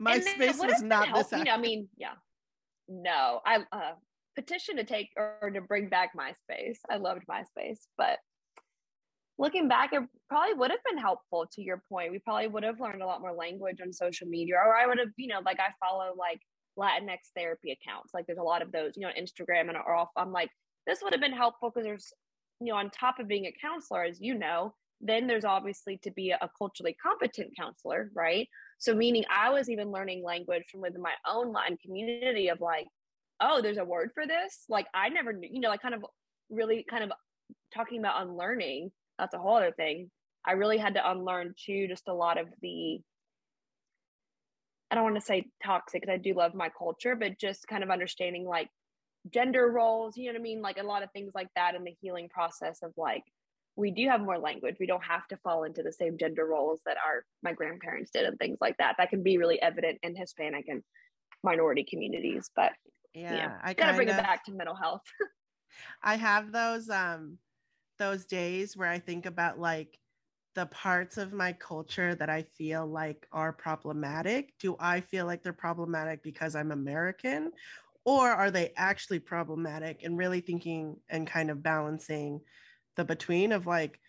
[0.00, 1.38] MySpace was not help, this.
[1.38, 2.14] You know, I mean, yeah.
[2.88, 3.92] No, I uh,
[4.36, 6.78] petition to take or to bring back MySpace.
[6.88, 8.18] I loved MySpace, but
[9.42, 12.12] looking back, it probably would have been helpful to your point.
[12.12, 15.00] We probably would have learned a lot more language on social media, or I would
[15.00, 16.40] have, you know, like I follow like
[16.78, 18.14] Latinx therapy accounts.
[18.14, 20.10] Like there's a lot of those, you know, Instagram and or off.
[20.16, 20.48] I'm like,
[20.86, 22.12] this would have been helpful because there's,
[22.60, 26.12] you know, on top of being a counselor, as you know, then there's obviously to
[26.12, 28.46] be a culturally competent counselor, right?
[28.78, 32.86] So meaning I was even learning language from within my own Latin community of like,
[33.40, 34.66] oh, there's a word for this.
[34.68, 36.06] Like I never knew, you know, like kind of
[36.48, 37.10] really kind of
[37.74, 38.92] talking about unlearning.
[39.18, 40.10] That's a whole other thing.
[40.46, 43.00] I really had to unlearn too, just a lot of the,
[44.90, 47.82] I don't want to say toxic because I do love my culture, but just kind
[47.82, 48.68] of understanding like
[49.32, 50.62] gender roles, you know what I mean?
[50.62, 53.22] Like a lot of things like that in the healing process of like,
[53.76, 54.76] we do have more language.
[54.78, 58.26] We don't have to fall into the same gender roles that our my grandparents did
[58.26, 58.96] and things like that.
[58.98, 60.82] That can be really evident in Hispanic and
[61.42, 62.50] minority communities.
[62.54, 62.72] But
[63.14, 65.02] yeah, yeah I gotta bring of, it back to mental health.
[66.02, 67.38] I have those um
[67.98, 69.98] those days where I think about like
[70.54, 74.52] the parts of my culture that I feel like are problematic.
[74.58, 77.52] Do I feel like they're problematic because I'm American?
[78.04, 82.40] Or are they actually problematic and really thinking and kind of balancing
[82.96, 84.00] the between of like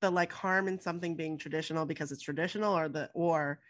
[0.00, 3.60] the like harm in something being traditional because it's traditional or the or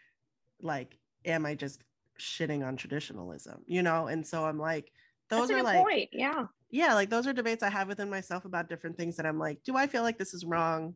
[0.61, 1.83] like am I just
[2.19, 4.07] shitting on traditionalism, you know?
[4.07, 4.91] And so I'm like,
[5.29, 6.09] those are like, point.
[6.11, 9.39] yeah, yeah, like those are debates I have within myself about different things that I'm
[9.39, 10.95] like, do I feel like this is wrong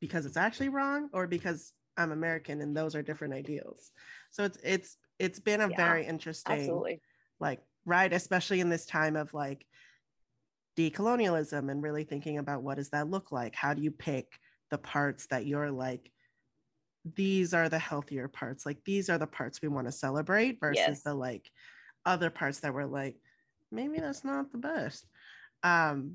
[0.00, 3.90] because it's actually wrong or because I'm American and those are different ideals?
[4.30, 7.00] So it's it's it's been a yeah, very interesting, absolutely.
[7.40, 9.66] like right, especially in this time of like
[10.76, 13.54] decolonialism and really thinking about what does that look like?
[13.54, 14.38] How do you pick
[14.70, 16.10] the parts that you're like
[17.16, 20.76] these are the healthier parts like these are the parts we want to celebrate versus
[20.76, 21.02] yes.
[21.02, 21.50] the like
[22.08, 23.16] other parts that were like
[23.70, 25.06] maybe that's not the best
[25.62, 26.14] um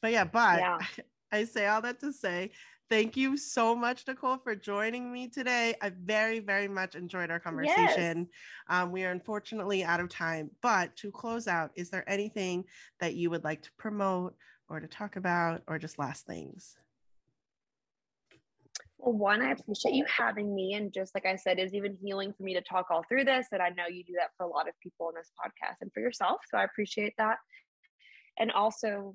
[0.00, 0.78] but yeah but yeah.
[1.32, 2.50] I, say all that to say
[2.88, 7.38] thank you so much nicole for joining me today i very very much enjoyed our
[7.38, 8.26] conversation yes.
[8.68, 12.64] um, we are unfortunately out of time but to close out is there anything
[12.98, 14.34] that you would like to promote
[14.70, 16.76] or to talk about or just last things
[19.02, 20.74] well, one, I appreciate you having me.
[20.74, 23.46] And just like I said, is even healing for me to talk all through this.
[23.52, 25.90] And I know you do that for a lot of people in this podcast and
[25.92, 26.40] for yourself.
[26.50, 27.36] So I appreciate that.
[28.38, 29.14] And also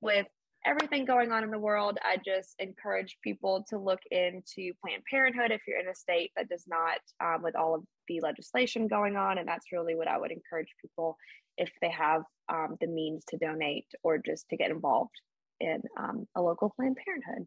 [0.00, 0.26] with
[0.66, 5.50] everything going on in the world, I just encourage people to look into Planned Parenthood
[5.50, 9.16] if you're in a state that does not, um, with all of the legislation going
[9.16, 9.38] on.
[9.38, 11.16] And that's really what I would encourage people
[11.56, 15.14] if they have um, the means to donate or just to get involved
[15.60, 17.46] in um, a local Planned Parenthood.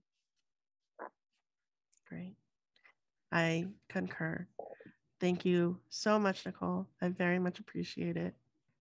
[2.11, 2.35] Great.
[3.31, 4.45] I concur.
[5.21, 6.87] Thank you so much, Nicole.
[7.01, 8.35] I very much appreciate it.